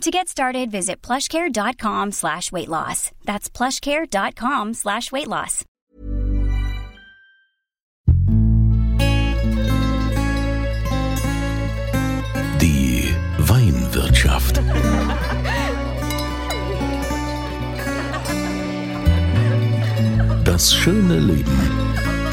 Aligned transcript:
To 0.00 0.10
get 0.10 0.28
started, 0.28 0.70
visit 0.70 1.00
plushcare.com 1.02 2.12
slash 2.12 2.52
weight 2.52 2.68
loss. 2.68 3.10
That's 3.24 3.48
plushcare.com 3.48 4.74
slash 4.74 5.10
weight 5.12 5.28
loss. 5.28 5.64
Die 12.60 13.14
Weinwirtschaft. 13.38 14.60
Das 20.44 20.74
schöne 20.74 21.18
Leben 21.18 21.58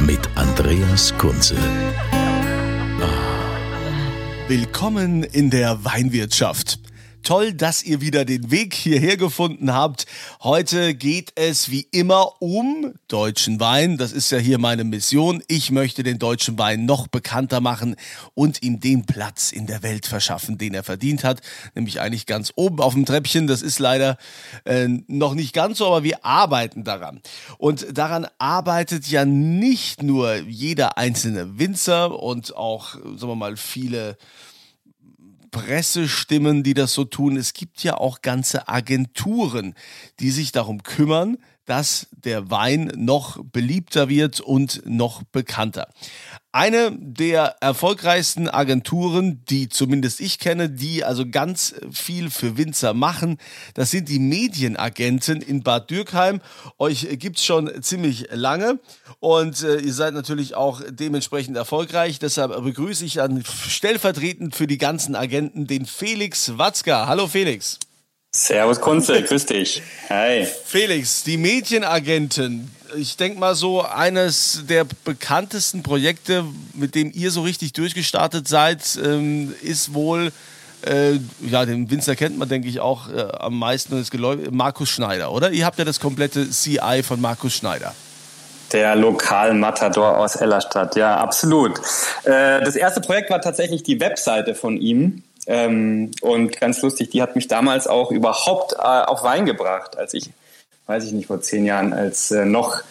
mit 0.06 0.20
Andreas 0.36 1.14
Kunze. 1.18 1.56
Willkommen 4.48 5.24
in 5.24 5.50
der 5.50 5.86
Weinwirtschaft. 5.86 6.80
Toll, 7.24 7.54
dass 7.54 7.84
ihr 7.84 8.02
wieder 8.02 8.26
den 8.26 8.50
Weg 8.50 8.74
hierher 8.74 9.16
gefunden 9.16 9.74
habt. 9.74 10.06
Heute 10.42 10.96
geht 10.96 11.34
es 11.36 11.70
wie 11.70 11.88
immer 11.92 12.42
um 12.42 12.94
deutschen 13.08 13.60
Wein. 13.60 13.98
Das 13.98 14.12
ist 14.12 14.32
ja 14.32 14.40
hier 14.40 14.58
meine 14.58 14.84
Mission. 14.84 15.44
Ich 15.48 15.70
möchte 15.70 16.02
den 16.02 16.18
deutschen 16.18 16.58
Wein 16.58 16.86
noch 16.86 17.08
bekannter 17.08 17.62
machen 17.62 17.96
und 18.34 18.64
ihm 18.64 18.80
den 18.80 19.06
Platz 19.06 19.52
in 19.52 19.68
der 19.68 19.84
Welt 19.84 20.08
verschaffen, 20.08 20.58
den 20.58 20.74
er 20.74 20.84
verdient 20.84 21.24
hat. 21.24 21.42
Nämlich 21.76 22.02
eigentlich 22.02 22.26
ganz 22.26 22.54
oben 22.56 22.80
auf 22.80 22.94
dem 22.94 23.06
Treppchen. 23.06 23.46
Das 23.46 23.62
ist 23.62 23.78
leider 23.78 24.18
äh, 24.66 24.88
noch 25.08 25.36
nicht 25.36 25.54
ganz 25.54 25.78
so, 25.78 25.88
aber 25.88 26.04
wir 26.04 26.26
arbeiten 26.26 26.84
daran. 26.84 27.22
Und 27.60 27.86
daran 27.96 28.26
arbeitet 28.40 29.08
ja 29.08 29.26
nicht 29.26 30.02
nur 30.02 30.36
jeder 30.38 30.98
einzelne 30.98 31.60
Winzer 31.60 32.20
und 32.20 32.56
auch, 32.56 32.94
sagen 32.94 33.28
wir 33.28 33.36
mal, 33.36 33.58
viele 33.58 34.18
Pressestimmen, 35.52 36.64
die 36.64 36.74
das 36.74 36.94
so 36.94 37.04
tun. 37.04 37.38
Es 37.38 37.54
gibt 37.54 37.84
ja 37.84 37.98
auch 37.98 38.22
ganze 38.22 38.68
Agenturen, 38.68 39.76
die 40.20 40.32
sich 40.32 40.52
darum 40.52 40.82
kümmern, 40.84 41.38
dass 41.66 42.08
der 42.12 42.50
Wein 42.50 42.92
noch 42.96 43.44
beliebter 43.44 44.10
wird 44.10 44.40
und 44.40 44.82
noch 44.86 45.24
bekannter. 45.24 45.88
Eine 46.54 46.92
der 47.00 47.56
erfolgreichsten 47.62 48.50
Agenturen, 48.50 49.42
die 49.50 49.70
zumindest 49.70 50.20
ich 50.20 50.38
kenne, 50.38 50.70
die 50.70 51.06
also 51.06 51.26
ganz 51.26 51.74
viel 51.94 52.30
für 52.30 52.58
Winzer 52.58 52.94
machen, 52.94 53.38
das 53.74 53.92
sind 53.92 54.10
die 54.10 54.20
Medienagenten 54.20 55.42
in 55.42 55.64
Bad 55.64 55.90
Dürkheim. 55.90 56.42
Euch 56.78 57.08
gibt's 57.20 57.46
schon 57.46 57.82
ziemlich 57.82 58.28
lange 58.34 58.80
und 59.22 59.64
äh, 59.64 59.78
ihr 59.78 59.94
seid 59.94 60.14
natürlich 60.14 60.54
auch 60.54 60.82
dementsprechend 60.90 61.56
erfolgreich. 61.56 62.20
Deshalb 62.20 62.52
begrüße 62.62 63.06
ich 63.06 63.14
dann 63.14 63.46
stellvertretend 63.46 64.54
für 64.54 64.68
die 64.68 64.78
ganzen 64.78 65.16
Agenten 65.16 65.68
den 65.68 65.86
Felix 65.86 66.58
Watzka. 66.58 67.08
Hallo 67.08 67.28
Felix. 67.28 67.80
Servus 68.36 68.82
Kunze, 68.82 69.24
grüß 69.24 69.46
dich. 69.46 69.82
Hi. 70.10 70.46
Felix, 70.66 71.24
die 71.24 71.38
Medienagenten. 71.38 72.70
Ich 72.96 73.18
denke 73.18 73.40
mal 73.40 73.56
so, 73.56 73.84
eines 73.84 74.64
der 74.68 74.86
bekanntesten 75.06 75.84
Projekte, 75.84 76.46
mit 76.74 76.96
dem 76.96 77.12
ihr 77.14 77.32
so 77.32 77.42
richtig 77.42 77.74
durchgestartet 77.74 78.48
seid, 78.48 78.82
ähm, 79.04 79.54
ist 79.62 79.94
wohl, 79.94 80.32
äh, 80.86 81.14
ja, 81.42 81.66
den 81.66 81.90
Winzer 81.90 82.16
kennt 82.16 82.38
man, 82.38 82.50
denke 82.50 82.68
ich, 82.68 82.80
auch 82.80 83.10
äh, 83.10 83.22
am 83.40 83.58
meisten, 83.58 83.98
das 83.98 84.10
Markus 84.52 84.90
Schneider, 84.90 85.32
oder? 85.32 85.52
Ihr 85.52 85.66
habt 85.66 85.80
ja 85.80 85.86
das 85.86 86.00
komplette 86.00 86.50
CI 86.50 87.04
von 87.04 87.22
Markus 87.22 87.54
Schneider. 87.54 87.94
Der 88.74 88.96
Lokal-Matador 88.96 90.18
aus 90.18 90.36
Ellerstadt, 90.36 90.96
ja, 90.96 91.18
absolut. 91.18 91.78
Äh, 92.24 92.62
das 92.62 92.76
erste 92.76 93.02
Projekt 93.02 93.30
war 93.30 93.42
tatsächlich 93.42 93.84
die 93.84 94.00
Webseite 94.00 94.56
von 94.56 94.78
ihm. 94.78 95.24
Ähm, 95.48 96.12
und 96.22 96.60
ganz 96.60 96.82
lustig, 96.82 97.10
die 97.10 97.22
hat 97.22 97.36
mich 97.36 97.48
damals 97.48 97.88
auch 97.88 98.12
überhaupt 98.12 98.74
äh, 98.74 98.78
auf 98.78 99.24
Wein 99.24 99.46
gebracht, 99.46 99.98
als 99.98 100.14
ich, 100.14 100.30
weiß 100.92 101.06
ich 101.06 101.14
nicht, 101.14 101.28
vor 101.28 101.42
zehn 101.42 101.66
Jahren, 101.66 101.94
als 101.94 102.32
äh, 102.32 102.46
noch 102.46 102.82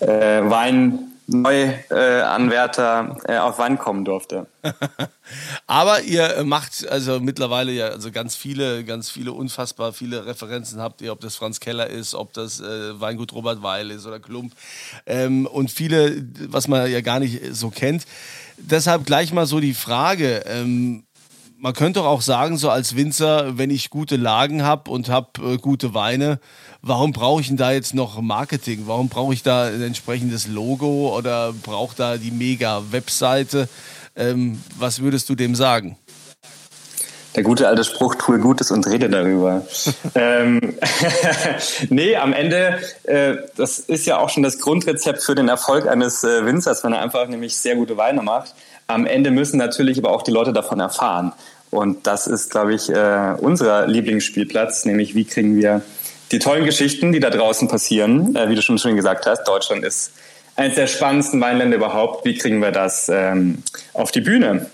äh, 0.00 0.06
Wein 0.06 1.08
Neuanwärter 1.30 3.18
äh, 3.28 3.36
auf 3.36 3.58
Wein 3.58 3.78
kommen 3.78 4.04
durfte. 4.06 4.46
Aber 5.66 6.00
ihr 6.02 6.42
macht 6.44 6.88
also 6.88 7.20
mittlerweile 7.20 7.70
ja 7.70 7.88
also 7.88 8.10
ganz 8.10 8.34
viele, 8.34 8.82
ganz 8.84 9.10
viele 9.10 9.32
unfassbar 9.32 9.92
viele 9.92 10.24
Referenzen 10.24 10.80
habt 10.80 11.02
ihr, 11.02 11.12
ob 11.12 11.20
das 11.20 11.36
Franz 11.36 11.60
Keller 11.60 11.88
ist, 11.88 12.14
ob 12.14 12.32
das 12.32 12.60
äh, 12.60 12.98
Weingut 12.98 13.34
Robert 13.34 13.62
Weil 13.62 13.90
ist 13.90 14.06
oder 14.06 14.20
Klump 14.20 14.54
ähm, 15.04 15.46
und 15.46 15.70
viele, 15.70 16.24
was 16.48 16.66
man 16.66 16.90
ja 16.90 17.02
gar 17.02 17.20
nicht 17.20 17.54
so 17.54 17.68
kennt. 17.68 18.06
Deshalb 18.56 19.04
gleich 19.04 19.32
mal 19.32 19.46
so 19.46 19.60
die 19.60 19.74
Frage. 19.74 20.44
Ähm, 20.46 21.04
man 21.60 21.72
könnte 21.72 22.00
doch 22.00 22.06
auch 22.06 22.22
sagen, 22.22 22.56
so 22.56 22.70
als 22.70 22.94
Winzer, 22.94 23.58
wenn 23.58 23.70
ich 23.70 23.90
gute 23.90 24.16
Lagen 24.16 24.62
habe 24.62 24.90
und 24.90 25.08
habe 25.08 25.54
äh, 25.54 25.56
gute 25.58 25.92
Weine, 25.92 26.38
warum 26.82 27.12
brauche 27.12 27.40
ich 27.40 27.48
denn 27.48 27.56
da 27.56 27.72
jetzt 27.72 27.94
noch 27.94 28.20
Marketing? 28.20 28.84
Warum 28.86 29.08
brauche 29.08 29.34
ich 29.34 29.42
da 29.42 29.64
ein 29.64 29.82
entsprechendes 29.82 30.46
Logo 30.46 31.16
oder 31.16 31.52
brauche 31.52 31.96
da 31.96 32.16
die 32.16 32.30
mega 32.30 32.82
Webseite? 32.90 33.68
Ähm, 34.14 34.62
was 34.78 35.00
würdest 35.00 35.28
du 35.28 35.34
dem 35.34 35.54
sagen? 35.54 35.96
Der 37.38 37.44
gute 37.44 37.68
alte 37.68 37.84
Spruch, 37.84 38.16
tue 38.16 38.40
Gutes 38.40 38.72
und 38.72 38.84
rede 38.88 39.08
darüber. 39.08 39.64
ähm, 40.16 40.74
nee, 41.88 42.16
am 42.16 42.32
Ende, 42.32 42.80
äh, 43.04 43.36
das 43.56 43.78
ist 43.78 44.06
ja 44.06 44.18
auch 44.18 44.28
schon 44.28 44.42
das 44.42 44.58
Grundrezept 44.58 45.22
für 45.22 45.36
den 45.36 45.46
Erfolg 45.46 45.86
eines 45.86 46.24
äh, 46.24 46.44
Winzers, 46.44 46.82
wenn 46.82 46.94
er 46.94 47.00
einfach 47.00 47.28
nämlich 47.28 47.56
sehr 47.56 47.76
gute 47.76 47.96
Weine 47.96 48.22
macht. 48.22 48.56
Am 48.88 49.06
Ende 49.06 49.30
müssen 49.30 49.56
natürlich 49.56 49.98
aber 49.98 50.10
auch 50.10 50.22
die 50.22 50.32
Leute 50.32 50.52
davon 50.52 50.80
erfahren. 50.80 51.32
Und 51.70 52.08
das 52.08 52.26
ist, 52.26 52.50
glaube 52.50 52.74
ich, 52.74 52.90
äh, 52.90 53.36
unser 53.38 53.86
Lieblingsspielplatz, 53.86 54.84
nämlich 54.84 55.14
wie 55.14 55.24
kriegen 55.24 55.54
wir 55.54 55.82
die 56.32 56.40
tollen 56.40 56.64
Geschichten, 56.64 57.12
die 57.12 57.20
da 57.20 57.30
draußen 57.30 57.68
passieren, 57.68 58.34
äh, 58.34 58.48
wie 58.48 58.56
du 58.56 58.62
schon 58.62 58.78
schön 58.78 58.96
gesagt 58.96 59.26
hast, 59.26 59.44
Deutschland 59.44 59.84
ist 59.84 60.10
eines 60.56 60.74
der 60.74 60.88
spannendsten 60.88 61.40
Weinländer 61.40 61.76
überhaupt. 61.76 62.24
Wie 62.24 62.36
kriegen 62.36 62.60
wir 62.60 62.72
das 62.72 63.08
ähm, 63.08 63.62
auf 63.92 64.10
die 64.10 64.22
Bühne? 64.22 64.68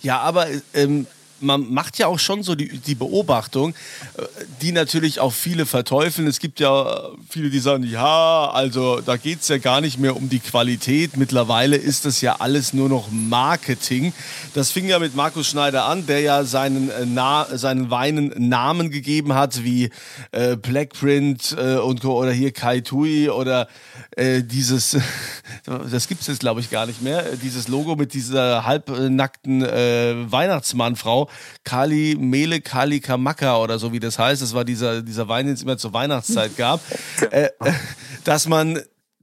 Ja, 0.00 0.20
aber 0.20 0.46
ähm, 0.72 1.06
man 1.40 1.72
macht 1.72 1.98
ja 1.98 2.06
auch 2.06 2.18
schon 2.18 2.42
so 2.42 2.54
die, 2.54 2.78
die 2.78 2.94
Beobachtung, 2.94 3.74
äh, 4.16 4.22
die 4.62 4.72
natürlich 4.72 5.20
auch 5.20 5.32
viele 5.32 5.66
verteufeln. 5.66 6.26
Es 6.26 6.38
gibt 6.38 6.60
ja 6.60 7.10
viele, 7.28 7.50
die 7.50 7.58
sagen, 7.58 7.84
ja, 7.84 8.50
also 8.50 9.00
da 9.00 9.16
geht 9.16 9.40
es 9.40 9.48
ja 9.48 9.58
gar 9.58 9.80
nicht 9.80 9.98
mehr 9.98 10.16
um 10.16 10.28
die 10.28 10.40
Qualität. 10.40 11.16
Mittlerweile 11.16 11.76
ist 11.76 12.04
das 12.04 12.20
ja 12.20 12.36
alles 12.40 12.72
nur 12.72 12.88
noch 12.88 13.08
Marketing. 13.10 14.12
Das 14.54 14.70
fing 14.70 14.88
ja 14.88 14.98
mit 14.98 15.14
Markus 15.14 15.48
Schneider 15.48 15.84
an, 15.84 16.06
der 16.06 16.20
ja 16.20 16.44
seinen, 16.44 16.90
äh, 16.90 17.06
Na 17.06 17.46
seinen 17.52 17.90
Weinen 17.90 18.32
Namen 18.36 18.90
gegeben 18.90 19.34
hat, 19.34 19.64
wie 19.64 19.90
äh, 20.32 20.56
Blackprint 20.56 21.56
äh, 21.58 21.76
und 21.76 22.04
oder 22.04 22.32
hier 22.32 22.52
Kai 22.52 22.80
Tui 22.80 23.28
oder 23.28 23.68
äh, 24.16 24.42
dieses, 24.42 24.96
das 25.90 26.08
gibt 26.08 26.22
es 26.22 26.26
jetzt 26.26 26.40
glaube 26.40 26.60
ich 26.60 26.70
gar 26.70 26.86
nicht 26.86 27.02
mehr, 27.02 27.24
dieses 27.42 27.68
Logo 27.68 27.96
mit 27.96 28.14
dieser 28.14 28.64
halbnackten 28.64 29.62
äh, 29.62 30.14
Weihnachtsmannfrau 30.30 31.29
Kali 31.64 32.16
Mele 32.18 32.60
Kali 32.60 33.00
Kamaka 33.00 33.58
oder 33.58 33.78
so 33.78 33.92
wie 33.92 34.00
das 34.00 34.18
heißt. 34.18 34.42
Das 34.42 34.54
war 34.54 34.64
dieser, 34.64 35.02
dieser 35.02 35.28
Wein, 35.28 35.46
den 35.46 35.54
es 35.54 35.62
immer 35.62 35.78
zur 35.78 35.92
Weihnachtszeit 35.92 36.56
gab. 36.56 36.80
Äh, 37.30 37.50
dass 38.24 38.48
man 38.48 38.80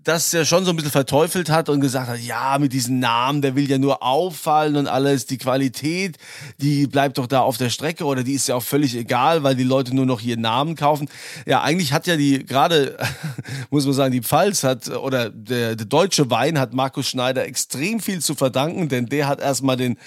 das 0.07 0.31
ja 0.31 0.45
schon 0.45 0.63
so 0.63 0.71
ein 0.71 0.77
bisschen 0.77 0.91
verteufelt 0.91 1.49
hat 1.49 1.67
und 1.67 1.81
gesagt 1.81 2.07
hat, 2.07 2.21
ja, 2.21 2.57
mit 2.59 2.71
diesem 2.71 2.99
Namen, 2.99 3.41
der 3.41 3.55
will 3.55 3.69
ja 3.69 3.77
nur 3.77 4.03
auffallen 4.03 4.77
und 4.77 4.87
alles, 4.87 5.25
die 5.25 5.37
Qualität, 5.37 6.17
die 6.59 6.87
bleibt 6.87 7.17
doch 7.17 7.27
da 7.27 7.41
auf 7.41 7.57
der 7.57 7.69
Strecke 7.69 8.05
oder 8.05 8.23
die 8.23 8.33
ist 8.33 8.47
ja 8.47 8.55
auch 8.55 8.63
völlig 8.63 8.95
egal, 8.95 9.43
weil 9.43 9.55
die 9.55 9.63
Leute 9.63 9.93
nur 9.93 10.05
noch 10.05 10.21
ihren 10.21 10.41
Namen 10.41 10.75
kaufen. 10.75 11.09
Ja, 11.45 11.61
eigentlich 11.61 11.91
hat 11.91 12.07
ja 12.07 12.15
die, 12.15 12.45
gerade, 12.45 12.97
muss 13.69 13.85
man 13.85 13.93
sagen, 13.93 14.13
die 14.13 14.21
Pfalz 14.21 14.63
hat, 14.63 14.87
oder 14.87 15.29
der, 15.29 15.75
der 15.75 15.85
deutsche 15.85 16.29
Wein 16.29 16.57
hat 16.57 16.73
Markus 16.73 17.09
Schneider 17.09 17.45
extrem 17.45 17.99
viel 17.99 18.21
zu 18.21 18.33
verdanken, 18.33 18.87
denn 18.87 19.07
der 19.07 19.27
hat 19.27 19.41
erstmal 19.41 19.75
den, 19.75 19.97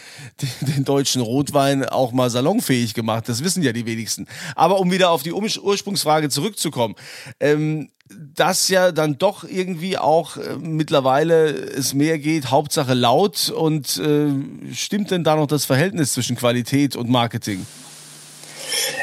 den, 0.40 0.48
den 0.76 0.84
deutschen 0.84 1.20
Rotwein 1.20 1.84
auch 1.84 2.12
mal 2.12 2.30
salonfähig 2.30 2.94
gemacht. 2.94 3.28
Das 3.28 3.44
wissen 3.44 3.62
ja 3.62 3.72
die 3.72 3.84
wenigsten. 3.84 4.26
Aber 4.54 4.78
um 4.80 4.90
wieder 4.90 5.10
auf 5.10 5.22
die 5.22 5.32
Ursprungsfrage 5.32 6.30
zurückzukommen, 6.30 6.94
ähm, 7.38 7.90
dass 8.34 8.68
ja 8.68 8.92
dann 8.92 9.18
doch 9.18 9.44
irgendwie 9.44 9.98
auch 9.98 10.36
äh, 10.36 10.56
mittlerweile 10.58 11.50
es 11.50 11.94
mehr 11.94 12.18
geht, 12.18 12.50
Hauptsache 12.50 12.94
laut 12.94 13.50
und 13.50 13.98
äh, 13.98 14.74
stimmt 14.74 15.10
denn 15.10 15.24
da 15.24 15.36
noch 15.36 15.46
das 15.46 15.64
Verhältnis 15.64 16.12
zwischen 16.12 16.36
Qualität 16.36 16.96
und 16.96 17.08
Marketing? 17.08 17.66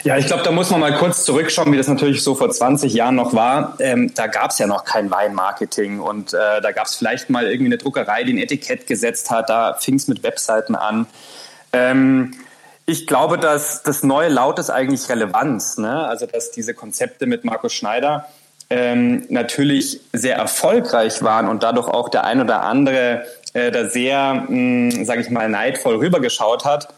Ja, 0.03 0.17
ich 0.17 0.27
glaube, 0.27 0.43
da 0.43 0.51
muss 0.51 0.69
man 0.69 0.79
mal 0.79 0.95
kurz 0.95 1.25
zurückschauen, 1.25 1.71
wie 1.71 1.77
das 1.77 1.87
natürlich 1.87 2.23
so 2.23 2.35
vor 2.35 2.49
20 2.49 2.93
Jahren 2.93 3.15
noch 3.15 3.33
war. 3.33 3.75
Ähm, 3.79 4.13
da 4.15 4.27
gab 4.27 4.51
es 4.51 4.59
ja 4.59 4.67
noch 4.67 4.85
kein 4.85 5.11
Weinmarketing 5.11 5.99
und 5.99 6.33
äh, 6.33 6.61
da 6.61 6.71
gab 6.71 6.87
es 6.87 6.95
vielleicht 6.95 7.29
mal 7.29 7.45
irgendwie 7.45 7.65
eine 7.65 7.77
Druckerei, 7.77 8.23
die 8.23 8.33
ein 8.33 8.37
Etikett 8.37 8.87
gesetzt 8.87 9.29
hat. 9.29 9.49
Da 9.49 9.73
fing 9.73 9.95
es 9.95 10.07
mit 10.07 10.23
Webseiten 10.23 10.75
an. 10.75 11.07
Ähm, 11.73 12.33
ich 12.85 13.07
glaube, 13.07 13.37
dass 13.37 13.83
das 13.83 14.03
neue 14.03 14.29
Laut 14.29 14.59
ist 14.59 14.69
eigentlich 14.69 15.09
Relevanz. 15.09 15.77
Ne? 15.77 16.07
Also, 16.07 16.25
dass 16.25 16.51
diese 16.51 16.73
Konzepte 16.73 17.25
mit 17.25 17.43
Markus 17.43 17.73
Schneider 17.73 18.27
ähm, 18.69 19.25
natürlich 19.29 20.01
sehr 20.13 20.35
erfolgreich 20.35 21.23
waren 21.23 21.47
und 21.47 21.63
dadurch 21.63 21.87
auch 21.87 22.09
der 22.09 22.25
ein 22.25 22.41
oder 22.41 22.63
andere 22.63 23.25
äh, 23.53 23.71
da 23.71 23.87
sehr, 23.87 24.45
sage 25.03 25.21
ich 25.21 25.29
mal, 25.29 25.49
neidvoll 25.49 25.95
rübergeschaut 25.95 26.65
hat. 26.65 26.89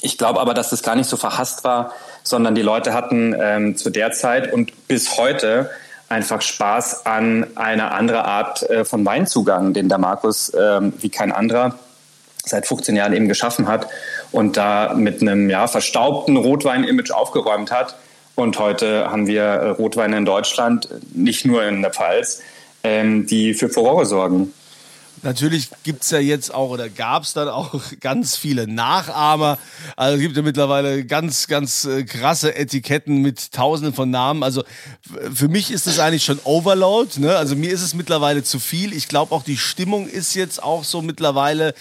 Ich 0.00 0.18
glaube 0.18 0.40
aber, 0.40 0.54
dass 0.54 0.70
das 0.70 0.82
gar 0.82 0.96
nicht 0.96 1.08
so 1.08 1.16
verhasst 1.16 1.64
war, 1.64 1.92
sondern 2.22 2.54
die 2.54 2.62
Leute 2.62 2.92
hatten 2.94 3.36
ähm, 3.38 3.76
zu 3.76 3.90
der 3.90 4.12
Zeit 4.12 4.52
und 4.52 4.88
bis 4.88 5.16
heute 5.16 5.70
einfach 6.08 6.42
Spaß 6.42 7.06
an 7.06 7.46
einer 7.56 7.92
anderen 7.92 8.22
Art 8.22 8.68
äh, 8.68 8.84
von 8.84 9.04
Weinzugang, 9.06 9.72
den 9.72 9.88
der 9.88 9.98
Markus 9.98 10.52
ähm, 10.58 10.92
wie 10.98 11.08
kein 11.08 11.32
anderer 11.32 11.78
seit 12.44 12.66
15 12.66 12.96
Jahren 12.96 13.12
eben 13.12 13.28
geschaffen 13.28 13.68
hat 13.68 13.86
und 14.32 14.56
da 14.56 14.94
mit 14.94 15.22
einem 15.22 15.48
ja, 15.48 15.68
verstaubten 15.68 16.36
Rotwein-Image 16.36 17.12
aufgeräumt 17.12 17.70
hat. 17.70 17.96
Und 18.34 18.58
heute 18.58 19.10
haben 19.10 19.26
wir 19.26 19.42
äh, 19.42 19.68
Rotweine 19.70 20.16
in 20.16 20.24
Deutschland, 20.24 20.88
nicht 21.14 21.44
nur 21.44 21.64
in 21.64 21.82
der 21.82 21.92
Pfalz, 21.92 22.40
ähm, 22.82 23.26
die 23.26 23.54
für 23.54 23.68
Furore 23.68 24.06
sorgen. 24.06 24.52
Natürlich 25.22 25.68
gibt 25.84 26.02
es 26.02 26.10
ja 26.10 26.18
jetzt 26.18 26.52
auch 26.52 26.70
oder 26.70 26.88
gab 26.88 27.22
es 27.22 27.32
dann 27.32 27.48
auch 27.48 27.80
ganz 28.00 28.36
viele 28.36 28.66
Nachahmer. 28.66 29.58
Also 29.96 30.16
es 30.16 30.22
gibt 30.22 30.36
ja 30.36 30.42
mittlerweile 30.42 31.04
ganz, 31.04 31.46
ganz 31.46 31.84
äh, 31.84 32.02
krasse 32.04 32.56
Etiketten 32.56 33.22
mit 33.22 33.52
tausenden 33.52 33.94
von 33.94 34.10
Namen. 34.10 34.42
Also 34.42 34.64
für 35.32 35.48
mich 35.48 35.70
ist 35.70 35.86
das 35.86 36.00
eigentlich 36.00 36.24
schon 36.24 36.40
Overload. 36.42 37.20
Ne? 37.20 37.36
Also 37.36 37.54
mir 37.54 37.70
ist 37.70 37.82
es 37.82 37.94
mittlerweile 37.94 38.42
zu 38.42 38.58
viel. 38.58 38.92
Ich 38.92 39.06
glaube 39.06 39.32
auch 39.32 39.44
die 39.44 39.56
Stimmung 39.56 40.08
ist 40.08 40.34
jetzt 40.34 40.60
auch 40.60 40.82
so 40.82 41.02
mittlerweile 41.02 41.74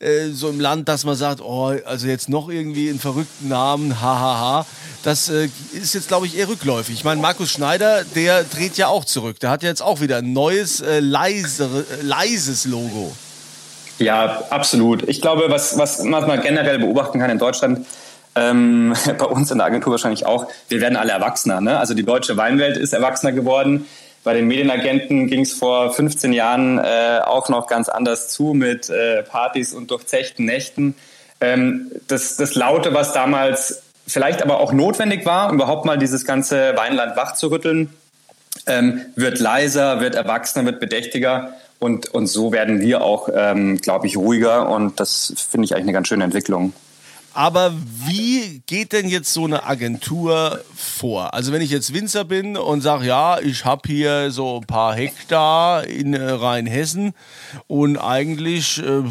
äh, 0.00 0.30
so 0.30 0.48
im 0.48 0.58
Land, 0.58 0.88
dass 0.88 1.04
man 1.04 1.14
sagt, 1.14 1.40
oh, 1.40 1.76
also 1.84 2.08
jetzt 2.08 2.28
noch 2.28 2.48
irgendwie 2.48 2.90
einen 2.90 2.98
verrückten 2.98 3.48
Namen, 3.48 4.00
hahaha. 4.00 4.66
Das 5.04 5.28
äh, 5.28 5.48
ist 5.72 5.94
jetzt, 5.94 6.08
glaube 6.08 6.26
ich, 6.26 6.36
eher 6.36 6.48
rückläufig. 6.48 6.96
Ich 6.96 7.04
meine, 7.04 7.20
Markus 7.20 7.50
Schneider, 7.50 8.04
der 8.04 8.42
dreht 8.42 8.76
ja 8.76 8.88
auch 8.88 9.04
zurück. 9.04 9.38
Der 9.38 9.50
hat 9.50 9.62
ja 9.62 9.68
jetzt 9.68 9.82
auch 9.82 10.00
wieder 10.00 10.18
ein 10.18 10.32
neues, 10.32 10.80
äh, 10.80 10.98
leisere, 10.98 11.80
äh, 11.80 12.02
leises 12.02 12.64
Logo. 12.64 12.87
Logo. 12.92 13.12
Ja, 13.98 14.44
absolut. 14.50 15.08
Ich 15.08 15.20
glaube, 15.20 15.46
was, 15.48 15.76
was 15.76 16.02
man 16.02 16.40
generell 16.40 16.78
beobachten 16.78 17.18
kann 17.18 17.30
in 17.30 17.38
Deutschland, 17.38 17.86
ähm, 18.34 18.94
bei 19.18 19.24
uns 19.24 19.50
in 19.50 19.58
der 19.58 19.66
Agentur 19.66 19.92
wahrscheinlich 19.92 20.26
auch, 20.26 20.46
wir 20.68 20.80
werden 20.80 20.96
alle 20.96 21.12
erwachsener. 21.12 21.60
Ne? 21.60 21.78
Also 21.78 21.94
die 21.94 22.04
deutsche 22.04 22.36
Weinwelt 22.36 22.76
ist 22.76 22.92
erwachsener 22.92 23.32
geworden. 23.32 23.86
Bei 24.24 24.34
den 24.34 24.46
Medienagenten 24.46 25.26
ging 25.26 25.42
es 25.42 25.52
vor 25.52 25.92
15 25.92 26.32
Jahren 26.32 26.78
äh, 26.78 27.20
auch 27.24 27.48
noch 27.48 27.66
ganz 27.66 27.88
anders 27.88 28.28
zu 28.28 28.52
mit 28.52 28.90
äh, 28.90 29.22
Partys 29.22 29.72
und 29.72 29.90
durchzechten 29.90 30.44
Nächten. 30.44 30.94
Ähm, 31.40 31.90
das, 32.08 32.36
das 32.36 32.54
Laute, 32.54 32.94
was 32.94 33.12
damals 33.12 33.82
vielleicht 34.06 34.42
aber 34.42 34.60
auch 34.60 34.72
notwendig 34.72 35.24
war, 35.24 35.52
überhaupt 35.52 35.84
mal 35.84 35.98
dieses 35.98 36.24
ganze 36.24 36.76
Weinland 36.76 37.16
wach 37.16 37.34
zu 37.34 37.48
rütteln, 37.48 37.90
ähm, 38.66 39.02
wird 39.14 39.38
leiser, 39.38 40.00
wird 40.00 40.14
erwachsener, 40.14 40.64
wird 40.64 40.80
bedächtiger. 40.80 41.54
Und, 41.78 42.08
und 42.08 42.26
so 42.26 42.52
werden 42.52 42.80
wir 42.80 43.02
auch, 43.02 43.28
ähm, 43.32 43.78
glaube 43.78 44.06
ich, 44.06 44.16
ruhiger. 44.16 44.68
Und 44.68 44.98
das 45.00 45.32
finde 45.50 45.66
ich 45.66 45.74
eigentlich 45.74 45.84
eine 45.84 45.92
ganz 45.92 46.08
schöne 46.08 46.24
Entwicklung. 46.24 46.72
Aber 47.38 47.72
wie 48.06 48.62
geht 48.66 48.92
denn 48.92 49.08
jetzt 49.08 49.32
so 49.32 49.44
eine 49.44 49.64
Agentur 49.64 50.60
vor? 50.74 51.34
Also 51.34 51.52
wenn 51.52 51.62
ich 51.62 51.70
jetzt 51.70 51.94
Winzer 51.94 52.24
bin 52.24 52.56
und 52.56 52.80
sage, 52.80 53.06
ja, 53.06 53.38
ich 53.38 53.64
habe 53.64 53.82
hier 53.86 54.32
so 54.32 54.56
ein 54.56 54.66
paar 54.66 54.96
Hektar 54.96 55.86
in 55.86 56.14
äh, 56.14 56.30
Rheinhessen 56.30 57.14
und 57.68 57.96
eigentlich, 57.96 58.82
äh, 58.82 59.04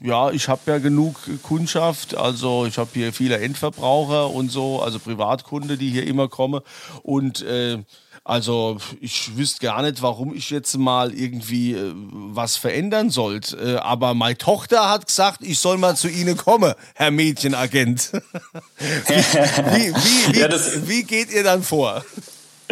ja, 0.00 0.30
ich 0.30 0.48
habe 0.48 0.60
ja 0.66 0.78
genug 0.78 1.16
Kundschaft, 1.42 2.16
also 2.16 2.66
ich 2.66 2.78
habe 2.78 2.90
hier 2.92 3.12
viele 3.12 3.38
Endverbraucher 3.38 4.30
und 4.30 4.52
so, 4.52 4.80
also 4.80 5.00
Privatkunde, 5.00 5.76
die 5.76 5.90
hier 5.90 6.06
immer 6.06 6.28
kommen 6.28 6.60
und 7.02 7.42
äh, 7.42 7.78
also 8.24 8.78
ich 9.00 9.36
wüsste 9.36 9.66
gar 9.66 9.82
nicht, 9.82 10.00
warum 10.00 10.32
ich 10.32 10.50
jetzt 10.50 10.76
mal 10.78 11.12
irgendwie 11.12 11.72
äh, 11.74 11.92
was 11.94 12.56
verändern 12.56 13.10
sollte. 13.10 13.56
Äh, 13.56 13.76
aber 13.78 14.14
meine 14.14 14.38
Tochter 14.38 14.88
hat 14.88 15.06
gesagt, 15.06 15.42
ich 15.42 15.58
soll 15.58 15.76
mal 15.76 15.96
zu 15.96 16.08
Ihnen 16.08 16.36
kommen, 16.36 16.74
Herr 16.94 17.10
Mädchenagent. 17.10 18.12
wie, 18.78 19.92
wie, 19.92 20.34
wie, 20.34 20.38
ja, 20.38 20.48
wie 20.86 21.02
geht 21.02 21.32
ihr 21.32 21.42
dann 21.42 21.64
vor? 21.64 22.04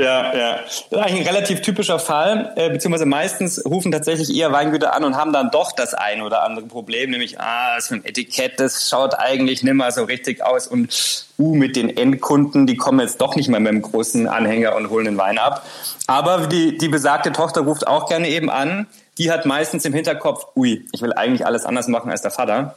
Ja, 0.00 0.34
ja. 0.34 0.56
Das 0.58 0.84
ist 0.90 0.94
eigentlich 0.94 1.28
ein 1.28 1.34
relativ 1.34 1.62
typischer 1.62 1.98
Fall, 1.98 2.52
äh, 2.56 2.70
beziehungsweise 2.70 3.06
meistens 3.06 3.64
rufen 3.64 3.92
tatsächlich 3.92 4.34
eher 4.34 4.52
Weingüter 4.52 4.94
an 4.94 5.04
und 5.04 5.16
haben 5.16 5.32
dann 5.32 5.50
doch 5.50 5.72
das 5.72 5.94
ein 5.94 6.22
oder 6.22 6.42
andere 6.42 6.66
Problem, 6.66 7.10
nämlich, 7.10 7.38
ah, 7.38 7.76
das 7.76 7.90
mit 7.90 8.04
dem 8.04 8.08
Etikett, 8.08 8.58
das 8.58 8.88
schaut 8.88 9.14
eigentlich 9.18 9.62
nimmer 9.62 9.90
so 9.92 10.04
richtig 10.04 10.44
aus 10.44 10.66
und 10.66 11.26
uh, 11.38 11.54
mit 11.54 11.76
den 11.76 11.96
Endkunden, 11.96 12.66
die 12.66 12.76
kommen 12.76 13.00
jetzt 13.00 13.20
doch 13.20 13.36
nicht 13.36 13.48
mehr 13.48 13.60
mit 13.60 13.72
dem 13.72 13.82
großen 13.82 14.26
Anhänger 14.26 14.74
und 14.76 14.90
holen 14.90 15.04
den 15.04 15.18
Wein 15.18 15.38
ab. 15.38 15.64
Aber 16.06 16.46
die, 16.46 16.78
die 16.78 16.88
besagte 16.88 17.32
Tochter 17.32 17.62
ruft 17.62 17.86
auch 17.86 18.08
gerne 18.08 18.28
eben 18.28 18.50
an, 18.50 18.86
die 19.18 19.30
hat 19.30 19.44
meistens 19.44 19.84
im 19.84 19.92
Hinterkopf, 19.92 20.46
ui, 20.56 20.86
ich 20.92 21.02
will 21.02 21.12
eigentlich 21.12 21.44
alles 21.46 21.64
anders 21.64 21.88
machen 21.88 22.10
als 22.10 22.22
der 22.22 22.30
Vater. 22.30 22.74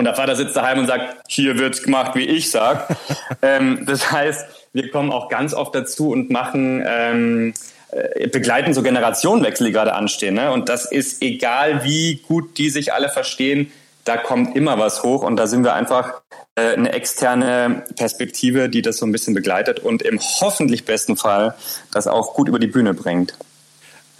Und 0.00 0.06
der 0.06 0.14
Vater 0.14 0.34
sitzt 0.34 0.56
daheim 0.56 0.78
und 0.78 0.86
sagt, 0.86 1.18
hier 1.28 1.58
wird's 1.58 1.82
gemacht, 1.82 2.14
wie 2.14 2.24
ich 2.24 2.50
sag. 2.50 2.96
ähm, 3.42 3.84
das 3.84 4.10
heißt, 4.10 4.46
wir 4.72 4.90
kommen 4.90 5.12
auch 5.12 5.28
ganz 5.28 5.52
oft 5.52 5.74
dazu 5.74 6.08
und 6.08 6.30
machen, 6.30 6.82
ähm, 6.88 7.52
äh, 7.90 8.26
begleiten 8.28 8.72
so 8.72 8.82
Generationenwechsel, 8.82 9.66
die 9.66 9.74
gerade 9.74 9.92
anstehen. 9.92 10.36
Ne? 10.36 10.52
Und 10.52 10.70
das 10.70 10.90
ist 10.90 11.20
egal, 11.20 11.84
wie 11.84 12.22
gut 12.26 12.56
die 12.56 12.70
sich 12.70 12.94
alle 12.94 13.10
verstehen, 13.10 13.70
da 14.06 14.16
kommt 14.16 14.56
immer 14.56 14.78
was 14.78 15.02
hoch 15.02 15.22
und 15.22 15.36
da 15.36 15.46
sind 15.46 15.64
wir 15.64 15.74
einfach 15.74 16.22
äh, 16.54 16.72
eine 16.72 16.92
externe 16.94 17.84
Perspektive, 17.94 18.70
die 18.70 18.80
das 18.80 18.96
so 18.96 19.04
ein 19.04 19.12
bisschen 19.12 19.34
begleitet 19.34 19.80
und 19.80 20.00
im 20.00 20.18
hoffentlich 20.18 20.86
besten 20.86 21.18
Fall 21.18 21.54
das 21.92 22.06
auch 22.06 22.32
gut 22.32 22.48
über 22.48 22.58
die 22.58 22.68
Bühne 22.68 22.94
bringt. 22.94 23.34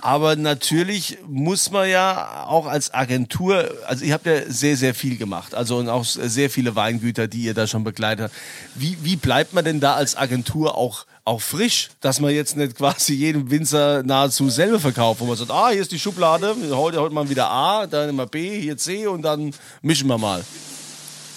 Aber 0.02 0.34
natürlich 0.36 1.18
muss 1.26 1.70
man 1.70 1.88
ja 1.88 2.46
auch 2.46 2.66
als 2.66 2.94
Agentur, 2.94 3.70
also 3.86 4.04
ihr 4.04 4.14
habt 4.14 4.24
ja 4.24 4.42
sehr, 4.48 4.76
sehr 4.76 4.94
viel 4.94 5.18
gemacht, 5.18 5.54
also 5.54 5.76
und 5.76 5.88
auch 5.88 6.04
sehr 6.04 6.48
viele 6.48 6.74
Weingüter, 6.74 7.28
die 7.28 7.42
ihr 7.42 7.54
da 7.54 7.66
schon 7.66 7.84
begleitet 7.84 8.24
habt. 8.24 8.34
Wie, 8.74 8.96
wie 9.02 9.16
bleibt 9.16 9.52
man 9.52 9.64
denn 9.64 9.80
da 9.80 9.94
als 9.94 10.16
Agentur 10.16 10.76
auch, 10.76 11.04
auch 11.24 11.42
frisch, 11.42 11.90
dass 12.00 12.18
man 12.18 12.30
jetzt 12.30 12.56
nicht 12.56 12.76
quasi 12.76 13.12
jedem 13.14 13.50
Winzer 13.50 14.02
nahezu 14.02 14.48
selber 14.48 14.80
verkauft, 14.80 15.20
wo 15.20 15.26
man 15.26 15.36
sagt, 15.36 15.50
ah, 15.50 15.68
hier 15.68 15.82
ist 15.82 15.92
die 15.92 15.98
Schublade, 15.98 16.56
heute, 16.70 17.00
heute 17.00 17.14
mal 17.14 17.28
wieder 17.28 17.50
A, 17.50 17.86
dann 17.86 18.08
immer 18.08 18.26
B, 18.26 18.58
hier 18.60 18.78
C 18.78 19.06
und 19.06 19.22
dann 19.22 19.52
mischen 19.82 20.08
wir 20.08 20.18
mal. 20.18 20.42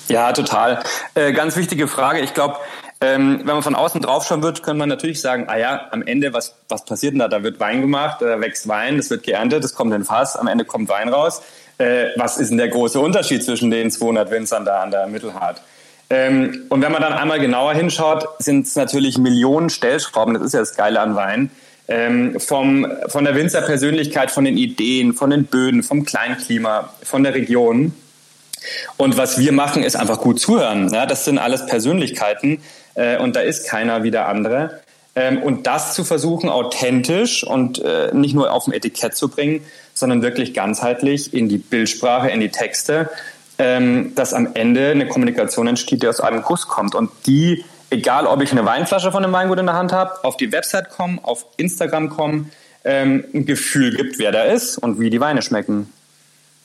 Ja, 0.07 0.31
total. 0.31 0.83
Äh, 1.15 1.33
ganz 1.33 1.55
wichtige 1.55 1.87
Frage. 1.87 2.21
Ich 2.21 2.33
glaube, 2.33 2.57
ähm, 3.03 3.39
wenn 3.39 3.55
man 3.55 3.63
von 3.63 3.75
außen 3.75 4.01
draufschauen 4.01 4.41
wird, 4.41 4.63
könnte 4.63 4.79
man 4.79 4.87
natürlich 4.87 5.19
sagen, 5.19 5.45
ah 5.49 5.57
ja, 5.57 5.87
am 5.91 6.03
Ende, 6.03 6.31
was, 6.33 6.55
was 6.69 6.85
passiert 6.85 7.11
denn 7.11 7.19
da? 7.19 7.27
Da 7.27 7.43
wird 7.43 7.59
Wein 7.59 7.81
gemacht, 7.81 8.21
da 8.21 8.39
wächst 8.39 8.67
Wein, 8.69 8.95
das 8.95 9.09
wird 9.09 9.23
geerntet, 9.23 9.61
das 9.63 9.75
kommt 9.75 9.93
in 9.93 10.05
Fass, 10.05 10.37
am 10.37 10.47
Ende 10.47 10.63
kommt 10.63 10.87
Wein 10.87 11.09
raus. 11.09 11.41
Äh, 11.79 12.07
was 12.15 12.37
ist 12.37 12.49
denn 12.49 12.57
der 12.57 12.69
große 12.69 12.99
Unterschied 12.99 13.43
zwischen 13.43 13.71
den 13.71 13.91
200 13.91 14.31
Winzern 14.31 14.63
da 14.63 14.81
an 14.81 14.91
der 14.91 15.07
Mittelhart? 15.07 15.61
Ähm, 16.09 16.65
und 16.69 16.81
wenn 16.81 16.93
man 16.93 17.01
dann 17.01 17.11
einmal 17.11 17.41
genauer 17.41 17.73
hinschaut, 17.73 18.25
sind 18.39 18.67
es 18.67 18.75
natürlich 18.75 19.17
Millionen 19.17 19.69
Stellschrauben, 19.69 20.35
das 20.35 20.43
ist 20.43 20.53
ja 20.53 20.61
das 20.61 20.75
Geile 20.75 21.01
an 21.01 21.15
Wein, 21.15 21.51
ähm, 21.89 22.39
vom, 22.39 22.87
von 23.07 23.25
der 23.25 23.35
Winzerpersönlichkeit, 23.35 24.31
von 24.31 24.45
den 24.45 24.55
Ideen, 24.55 25.13
von 25.13 25.29
den 25.29 25.45
Böden, 25.45 25.83
vom 25.83 26.05
Kleinklima, 26.05 26.93
von 27.03 27.23
der 27.23 27.33
Region. 27.33 27.93
Und 28.95 29.17
was 29.17 29.37
wir 29.37 29.51
machen, 29.51 29.83
ist 29.83 29.95
einfach 29.97 30.19
gut 30.19 30.39
zuhören. 30.39 30.89
Ja, 30.93 31.05
das 31.05 31.25
sind 31.25 31.37
alles 31.37 31.65
Persönlichkeiten, 31.65 32.61
äh, 32.95 33.17
und 33.17 33.35
da 33.35 33.41
ist 33.41 33.67
keiner 33.67 34.03
wie 34.03 34.11
der 34.11 34.27
andere. 34.27 34.81
Ähm, 35.15 35.41
und 35.41 35.67
das 35.67 35.93
zu 35.93 36.03
versuchen, 36.03 36.49
authentisch 36.49 37.43
und 37.43 37.79
äh, 37.79 38.11
nicht 38.13 38.33
nur 38.33 38.51
auf 38.51 38.65
dem 38.65 38.73
Etikett 38.73 39.15
zu 39.15 39.29
bringen, 39.29 39.63
sondern 39.93 40.21
wirklich 40.23 40.53
ganzheitlich 40.53 41.33
in 41.33 41.49
die 41.49 41.59
Bildsprache, 41.59 42.29
in 42.29 42.39
die 42.39 42.49
Texte, 42.49 43.09
ähm, 43.59 44.13
dass 44.15 44.33
am 44.33 44.49
Ende 44.55 44.89
eine 44.89 45.07
Kommunikation 45.07 45.67
entsteht, 45.67 46.01
die 46.01 46.07
aus 46.07 46.19
einem 46.19 46.41
Kuss 46.41 46.67
kommt. 46.67 46.95
Und 46.95 47.11
die, 47.27 47.63
egal 47.91 48.25
ob 48.25 48.41
ich 48.41 48.51
eine 48.51 48.65
Weinflasche 48.65 49.11
von 49.11 49.23
einem 49.23 49.33
Weingut 49.33 49.59
in 49.59 49.67
der 49.67 49.75
Hand 49.75 49.91
habe, 49.91 50.23
auf 50.23 50.35
die 50.35 50.51
Website 50.51 50.89
kommen, 50.89 51.19
auf 51.21 51.45
Instagram 51.57 52.09
kommen, 52.09 52.51
ähm, 52.83 53.23
ein 53.33 53.45
Gefühl 53.45 53.95
gibt, 53.95 54.17
wer 54.17 54.31
da 54.31 54.43
ist 54.43 54.79
und 54.79 54.99
wie 54.99 55.11
die 55.11 55.19
Weine 55.19 55.43
schmecken 55.43 55.93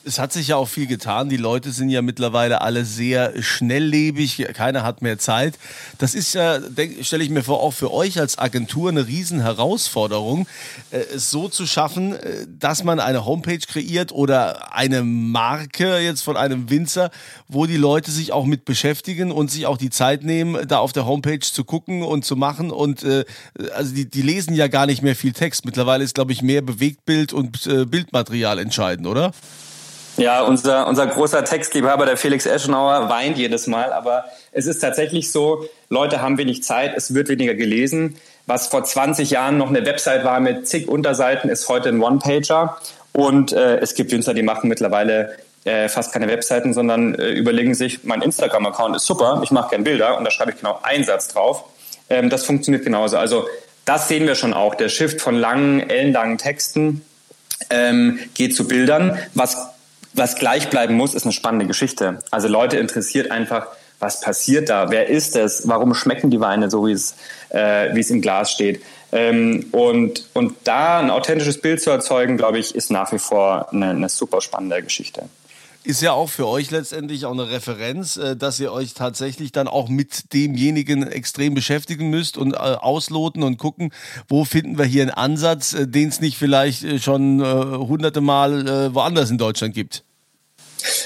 es 0.09 0.19
hat 0.19 0.33
sich 0.33 0.49
ja 0.49 0.57
auch 0.57 0.69
viel 0.69 0.87
getan. 0.87 1.29
Die 1.29 1.37
Leute 1.37 1.71
sind 1.71 1.91
ja 1.91 2.01
mittlerweile 2.01 2.63
alle 2.63 2.85
sehr 2.87 3.41
schnelllebig. 3.43 4.49
Keiner 4.55 4.83
hat 4.83 5.03
mehr 5.03 5.19
Zeit. 5.19 5.59
Das 5.99 6.15
ist 6.15 6.35
ja, 6.35 6.59
stelle 7.03 7.23
ich 7.23 7.31
mir 7.31 7.45
vor, 7.45 7.63
auch 7.63 7.73
für 7.73 7.93
euch 7.93 8.19
als 8.19 8.39
Agentur 8.39 8.89
eine 8.89 9.07
riesen 9.07 9.41
Herausforderung, 9.41 10.49
äh, 10.91 11.01
es 11.15 11.31
so 11.31 11.49
zu 11.49 11.67
schaffen, 11.67 12.15
äh, 12.15 12.47
dass 12.59 12.85
man 12.85 13.01
eine 13.01 13.27
Homepage 13.27 13.59
kreiert 13.59 14.11
oder 14.11 14.75
eine 14.75 15.03
Marke 15.03 15.99
jetzt 15.99 16.23
von 16.23 16.39
einem 16.39 16.71
Winzer, 16.71 17.11
wo 17.47 17.67
die 17.67 17.77
Leute 17.77 18.11
sich 18.11 18.33
auch 18.33 18.47
mit 18.47 18.65
beschäftigen 18.65 19.31
und 19.31 19.51
sich 19.51 19.67
auch 19.67 19.77
die 19.77 19.91
Zeit 19.91 20.25
nehmen, 20.25 20.67
da 20.67 20.79
auf 20.79 20.93
der 20.93 21.05
Homepage 21.05 21.41
zu 21.41 21.65
gucken 21.65 22.03
und 22.03 22.25
zu 22.25 22.35
machen. 22.35 22.71
Und 22.71 23.03
äh, 23.03 23.27
also 23.75 23.95
die, 23.95 24.09
die 24.09 24.23
lesen 24.23 24.55
ja 24.55 24.69
gar 24.69 24.87
nicht 24.87 25.03
mehr 25.03 25.15
viel 25.15 25.35
Text. 25.35 25.67
Mittlerweile 25.67 26.03
ist, 26.03 26.15
glaube 26.15 26.33
ich, 26.33 26.41
mehr 26.41 26.63
Bewegtbild 26.63 27.35
und 27.35 27.69
Bildmaterial 27.91 28.59
entscheidend, 28.59 29.07
oder? 29.07 29.33
Ja, 30.19 30.43
unser, 30.43 30.89
unser 30.89 31.07
großer 31.07 31.45
Textliebhaber, 31.45 32.05
der 32.05 32.17
Felix 32.17 32.45
Eschenauer, 32.45 33.09
weint 33.09 33.39
jedes 33.39 33.69
Mal, 33.69 33.93
aber 33.93 34.25
es 34.51 34.67
ist 34.67 34.81
tatsächlich 34.81 35.31
so, 35.31 35.65
Leute 35.91 36.21
haben 36.21 36.39
wenig 36.39 36.65
Zeit, 36.65 36.93
es 36.97 37.15
wird 37.15 37.29
weniger 37.29 37.55
gelesen. 37.55 38.17
Was 38.45 38.67
vor 38.67 38.83
20 38.83 39.31
Jahren 39.31 39.59
noch 39.59 39.69
eine 39.69 39.87
Website 39.87 40.25
war 40.25 40.41
mit 40.41 40.67
zig 40.67 40.89
Unterseiten, 40.89 41.49
ist 41.51 41.69
heute 41.69 41.91
ein 41.91 42.03
One-Pager. 42.03 42.79
Und 43.13 43.53
äh, 43.53 43.77
es 43.79 43.95
gibt 43.95 44.11
Winzer, 44.11 44.35
die 44.35 44.43
machen 44.43 44.69
mittlerweile 44.69 45.37
äh, 45.65 45.89
fast 45.89 46.13
keine 46.13 46.27
Webseiten, 46.27 46.75
sondern 46.75 47.15
äh, 47.15 47.31
überlegen 47.31 47.75
sich, 47.75 48.03
mein 48.03 48.21
Instagram-Account 48.21 48.97
ist 48.97 49.07
super, 49.07 49.41
ich 49.45 49.53
mache 49.53 49.71
gerne 49.71 49.85
Bilder 49.85 50.19
und 50.19 50.25
da 50.25 50.33
schreibe 50.33 50.51
ich 50.51 50.57
genau 50.57 50.81
einen 50.83 51.05
Satz 51.05 51.29
drauf. 51.29 51.63
Ähm, 52.11 52.29
das 52.29 52.45
funktioniert 52.45 52.85
genauso. 52.85 53.19
Also 53.19 53.47
das 53.85 54.09
sehen 54.09 54.27
wir 54.27 54.35
schon 54.35 54.53
auch. 54.53 54.75
Der 54.75 54.89
Shift 54.89 55.21
von 55.21 55.37
langen, 55.37 55.89
ellenlangen 55.89 56.39
Texten 56.39 57.03
ähm, 57.71 58.19
geht 58.35 58.57
zu 58.57 58.67
Bildern, 58.67 59.17
was 59.35 59.78
was 60.19 60.37
gleich 60.37 60.69
bleiben 60.69 60.95
muss, 60.95 61.15
ist 61.15 61.25
eine 61.25 61.33
spannende 61.33 61.67
Geschichte. 61.67 62.19
Also 62.31 62.49
Leute 62.49 62.77
interessiert 62.77 63.31
einfach, 63.31 63.69
was 63.99 64.21
passiert 64.21 64.69
da? 64.69 64.91
Wer 64.91 65.09
ist 65.09 65.37
es? 65.37 65.67
Warum 65.67 65.95
schmecken 65.95 66.31
die 66.31 66.41
Weine 66.41 66.71
so, 66.71 66.87
wie 66.87 66.93
es, 66.93 67.17
äh, 67.49 67.95
wie 67.95 68.01
es 68.01 68.11
im 68.11 68.21
Glas 68.21 68.53
steht? 68.53 68.83
Ähm, 69.11 69.67
und, 69.73 70.29
und 70.35 70.55
da 70.65 71.01
ein 71.01 71.11
authentisches 71.11 71.61
Bild 71.61 71.81
zu 71.81 71.91
erzeugen, 71.91 72.37
glaube 72.37 72.59
ich, 72.59 72.75
ist 72.75 72.91
nach 72.91 73.13
wie 73.13 73.19
vor 73.19 73.73
eine, 73.73 73.91
eine 73.91 74.09
super 74.09 74.41
spannende 74.41 74.83
Geschichte 74.83 75.25
ist 75.89 76.03
ja 76.03 76.13
auch 76.13 76.29
für 76.29 76.47
euch 76.47 76.71
letztendlich 76.71 77.25
auch 77.25 77.33
eine 77.33 77.51
Referenz, 77.51 78.19
äh, 78.19 78.37
dass 78.37 78.61
ihr 78.61 78.73
euch 78.73 78.93
tatsächlich 78.93 79.53
dann 79.53 79.69
auch 79.69 79.89
mit 79.89 80.35
demjenigen 80.35 81.03
extrem 81.03 81.55
beschäftigen 81.55 82.11
müsst 82.11 82.37
und 82.37 82.53
äh, 82.53 82.57
ausloten 82.57 83.43
und 83.43 83.57
gucken, 83.57 83.93
wo 84.29 84.45
finden 84.45 84.77
wir 84.77 84.85
hier 84.85 85.03
einen 85.03 85.11
Ansatz, 85.13 85.73
äh, 85.73 85.89
den 85.89 86.09
es 86.09 86.21
nicht 86.21 86.37
vielleicht 86.37 87.03
schon 87.03 87.41
hunderte 87.41 88.21
Mal 88.21 88.95
woanders 88.95 89.31
in 89.31 89.39
Deutschland 89.39 89.75
gibt. 89.75 90.05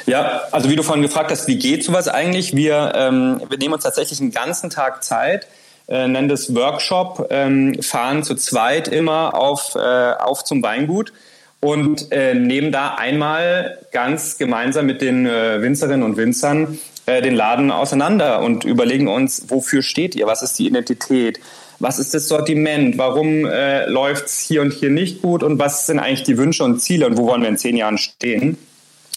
Ja, 0.06 0.42
also 0.50 0.68
wie 0.68 0.76
du 0.76 0.82
vorhin 0.82 1.02
gefragt 1.02 1.30
hast, 1.30 1.46
wie 1.46 1.58
geht 1.58 1.84
sowas 1.84 2.08
eigentlich? 2.08 2.56
Wir, 2.56 2.92
ähm, 2.94 3.40
wir 3.48 3.58
nehmen 3.58 3.74
uns 3.74 3.84
tatsächlich 3.84 4.20
einen 4.20 4.32
ganzen 4.32 4.70
Tag 4.70 5.04
Zeit, 5.04 5.46
äh, 5.88 6.08
nennen 6.08 6.28
das 6.28 6.54
Workshop, 6.54 7.28
ähm, 7.30 7.80
fahren 7.82 8.22
zu 8.22 8.34
zweit 8.34 8.88
immer 8.88 9.34
auf, 9.34 9.74
äh, 9.74 9.78
auf 9.78 10.44
zum 10.44 10.62
Weingut 10.62 11.12
und 11.60 12.10
äh, 12.10 12.34
nehmen 12.34 12.72
da 12.72 12.94
einmal 12.96 13.78
ganz 13.92 14.38
gemeinsam 14.38 14.86
mit 14.86 15.00
den 15.00 15.26
äh, 15.26 15.62
Winzerinnen 15.62 16.02
und 16.02 16.16
Winzern 16.16 16.78
äh, 17.06 17.22
den 17.22 17.34
Laden 17.34 17.70
auseinander 17.70 18.40
und 18.40 18.64
überlegen 18.64 19.08
uns, 19.08 19.44
wofür 19.48 19.82
steht 19.82 20.14
ihr? 20.14 20.26
Was 20.26 20.42
ist 20.42 20.58
die 20.58 20.66
Identität? 20.66 21.40
Was 21.78 21.98
ist 21.98 22.14
das 22.14 22.28
Sortiment? 22.28 22.98
Warum 22.98 23.44
äh, 23.44 23.86
läuft 23.86 24.26
es 24.26 24.38
hier 24.38 24.62
und 24.62 24.72
hier 24.72 24.90
nicht 24.90 25.22
gut? 25.22 25.42
Und 25.42 25.58
was 25.58 25.86
sind 25.86 25.98
eigentlich 25.98 26.22
die 26.22 26.38
Wünsche 26.38 26.62
und 26.64 26.80
Ziele? 26.80 27.06
Und 27.06 27.16
wo 27.16 27.26
wollen 27.26 27.42
wir 27.42 27.48
in 27.48 27.58
zehn 27.58 27.76
Jahren 27.76 27.98
stehen? 27.98 28.56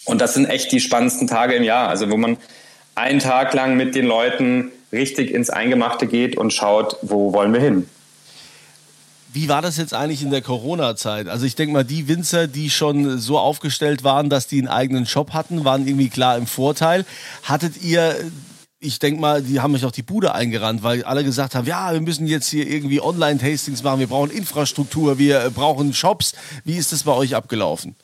Und 0.06 0.20
das 0.20 0.34
sind 0.34 0.46
echt 0.46 0.72
die 0.72 0.80
spannendsten 0.80 1.26
Tage 1.26 1.54
im 1.54 1.62
Jahr. 1.62 1.88
Also 1.88 2.10
wo 2.10 2.16
man 2.16 2.38
einen 2.94 3.18
Tag 3.18 3.52
lang 3.52 3.76
mit 3.76 3.94
den 3.94 4.06
Leuten 4.06 4.70
richtig 4.92 5.32
ins 5.32 5.50
Eingemachte 5.50 6.06
geht 6.06 6.36
und 6.38 6.52
schaut, 6.52 6.96
wo 7.02 7.32
wollen 7.32 7.52
wir 7.52 7.60
hin. 7.60 7.88
Wie 9.32 9.50
war 9.50 9.60
das 9.60 9.76
jetzt 9.76 9.92
eigentlich 9.92 10.22
in 10.22 10.30
der 10.30 10.40
Corona-Zeit? 10.40 11.28
Also 11.28 11.44
ich 11.44 11.56
denke 11.56 11.74
mal, 11.74 11.84
die 11.84 12.08
Winzer, 12.08 12.46
die 12.46 12.70
schon 12.70 13.18
so 13.18 13.38
aufgestellt 13.38 14.02
waren, 14.02 14.30
dass 14.30 14.46
die 14.46 14.58
einen 14.58 14.68
eigenen 14.68 15.04
Shop 15.04 15.34
hatten, 15.34 15.66
waren 15.66 15.86
irgendwie 15.86 16.08
klar 16.08 16.38
im 16.38 16.46
Vorteil. 16.46 17.04
Hattet 17.42 17.82
ihr 17.82 18.16
ich 18.78 18.98
denke 18.98 19.20
mal, 19.20 19.42
die 19.42 19.60
haben 19.60 19.74
euch 19.74 19.84
auch 19.84 19.90
die 19.90 20.02
Bude 20.02 20.34
eingerannt, 20.34 20.82
weil 20.82 21.02
alle 21.04 21.24
gesagt 21.24 21.54
haben, 21.54 21.66
ja, 21.66 21.92
wir 21.92 22.00
müssen 22.00 22.26
jetzt 22.26 22.48
hier 22.48 22.66
irgendwie 22.66 23.00
Online-Tastings 23.00 23.82
machen, 23.82 24.00
wir 24.00 24.06
brauchen 24.06 24.30
Infrastruktur, 24.30 25.18
wir 25.18 25.50
brauchen 25.50 25.92
Shops. 25.94 26.34
Wie 26.64 26.76
ist 26.76 26.92
das 26.92 27.04
bei 27.04 27.12
euch 27.12 27.34
abgelaufen? 27.34 27.96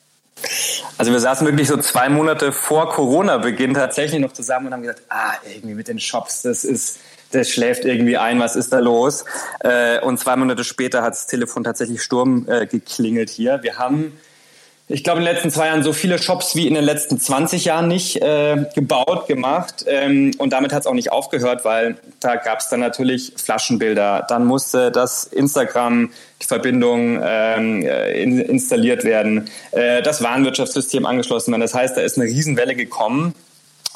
Also 0.97 1.11
wir 1.11 1.19
saßen 1.19 1.45
wirklich 1.47 1.67
so 1.67 1.77
zwei 1.77 2.09
Monate 2.09 2.51
vor 2.51 2.89
Corona-Beginn 2.89 3.73
tatsächlich 3.73 4.21
noch 4.21 4.33
zusammen 4.33 4.67
und 4.67 4.73
haben 4.73 4.81
gesagt, 4.81 5.01
ah, 5.09 5.33
irgendwie 5.53 5.75
mit 5.75 5.87
den 5.87 5.99
Shops, 5.99 6.43
das 6.43 6.63
ist, 6.63 6.99
das 7.31 7.49
schläft 7.49 7.85
irgendwie 7.85 8.17
ein, 8.17 8.39
was 8.39 8.55
ist 8.55 8.71
da 8.73 8.79
los? 8.79 9.25
Äh, 9.61 9.99
und 10.01 10.19
zwei 10.19 10.35
Monate 10.35 10.63
später 10.63 11.01
hat 11.01 11.13
das 11.13 11.25
Telefon 11.25 11.63
tatsächlich 11.63 12.03
Sturm 12.03 12.45
äh, 12.47 12.67
geklingelt 12.67 13.29
hier. 13.29 13.63
Wir 13.63 13.77
haben 13.77 14.13
ich 14.89 15.03
glaube, 15.03 15.19
in 15.19 15.25
den 15.25 15.33
letzten 15.33 15.49
zwei 15.49 15.67
Jahren 15.67 15.81
so 15.81 15.93
viele 15.93 16.17
Shops 16.21 16.55
wie 16.55 16.67
in 16.67 16.73
den 16.73 16.83
letzten 16.83 17.17
20 17.17 17.65
Jahren 17.65 17.87
nicht 17.87 18.21
äh, 18.21 18.65
gebaut, 18.75 19.27
gemacht. 19.27 19.85
Ähm, 19.87 20.31
und 20.39 20.51
damit 20.51 20.73
hat 20.73 20.81
es 20.81 20.87
auch 20.87 20.93
nicht 20.93 21.11
aufgehört, 21.11 21.63
weil 21.63 21.95
da 22.19 22.35
gab 22.35 22.59
es 22.59 22.67
dann 22.67 22.81
natürlich 22.81 23.31
Flaschenbilder. 23.37 24.25
Dann 24.27 24.45
musste 24.45 24.91
das 24.91 25.23
Instagram, 25.23 26.11
die 26.41 26.45
Verbindung 26.45 27.21
ähm, 27.23 27.83
äh, 27.83 28.21
in, 28.21 28.39
installiert 28.39 29.05
werden, 29.05 29.49
äh, 29.71 30.01
das 30.01 30.21
Warenwirtschaftssystem 30.21 31.05
angeschlossen 31.05 31.51
werden. 31.51 31.61
Das 31.61 31.73
heißt, 31.73 31.95
da 31.95 32.01
ist 32.01 32.17
eine 32.17 32.27
Riesenwelle 32.27 32.75
gekommen. 32.75 33.33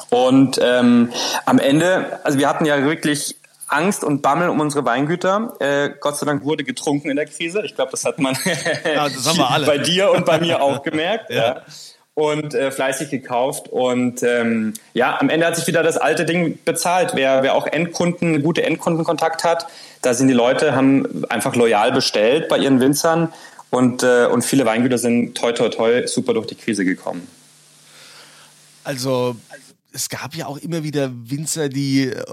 Und 0.08 0.58
ähm, 0.62 1.12
am 1.44 1.58
Ende, 1.58 2.18
also 2.24 2.38
wir 2.38 2.48
hatten 2.48 2.64
ja 2.64 2.82
wirklich 2.82 3.36
Angst 3.68 4.04
und 4.04 4.22
Bammel 4.22 4.48
um 4.48 4.60
unsere 4.60 4.84
Weingüter. 4.84 5.54
Äh, 5.60 5.90
Gott 6.00 6.16
sei 6.16 6.26
Dank 6.26 6.44
wurde 6.44 6.64
getrunken 6.64 7.10
in 7.10 7.16
der 7.16 7.26
Krise. 7.26 7.62
Ich 7.64 7.74
glaube, 7.74 7.90
das 7.90 8.04
hat 8.04 8.18
man 8.18 8.36
ja, 8.84 9.08
das 9.08 9.36
bei 9.66 9.78
dir 9.78 10.10
und 10.10 10.24
bei 10.26 10.40
mir 10.40 10.62
auch 10.62 10.82
gemerkt. 10.82 11.30
ja. 11.30 11.36
ja. 11.36 11.62
Und 12.14 12.52
äh, 12.54 12.72
fleißig 12.72 13.10
gekauft. 13.10 13.68
Und 13.68 14.24
ähm, 14.24 14.74
ja, 14.92 15.20
am 15.20 15.28
Ende 15.28 15.46
hat 15.46 15.54
sich 15.54 15.68
wieder 15.68 15.84
das 15.84 15.96
alte 15.96 16.24
Ding 16.24 16.58
bezahlt. 16.64 17.12
Wer, 17.14 17.44
wer 17.44 17.54
auch 17.54 17.66
Endkunden, 17.66 18.42
gute 18.42 18.64
Endkundenkontakt 18.64 19.44
hat, 19.44 19.68
da 20.02 20.14
sind 20.14 20.26
die 20.26 20.34
Leute, 20.34 20.74
haben 20.74 21.24
einfach 21.28 21.54
loyal 21.54 21.92
bestellt 21.92 22.48
bei 22.48 22.58
ihren 22.58 22.80
Winzern. 22.80 23.32
Und, 23.70 24.02
äh, 24.02 24.26
und 24.26 24.44
viele 24.44 24.66
Weingüter 24.66 24.98
sind 24.98 25.36
toi 25.36 25.52
toi 25.52 25.68
toi 25.68 26.06
super 26.06 26.34
durch 26.34 26.46
die 26.46 26.56
Krise 26.56 26.84
gekommen. 26.84 27.28
Also 28.82 29.36
es 29.98 30.08
gab 30.08 30.36
ja 30.36 30.46
auch 30.46 30.58
immer 30.58 30.84
wieder 30.84 31.10
Winzer, 31.12 31.68
die, 31.68 32.04
äh, 32.04 32.24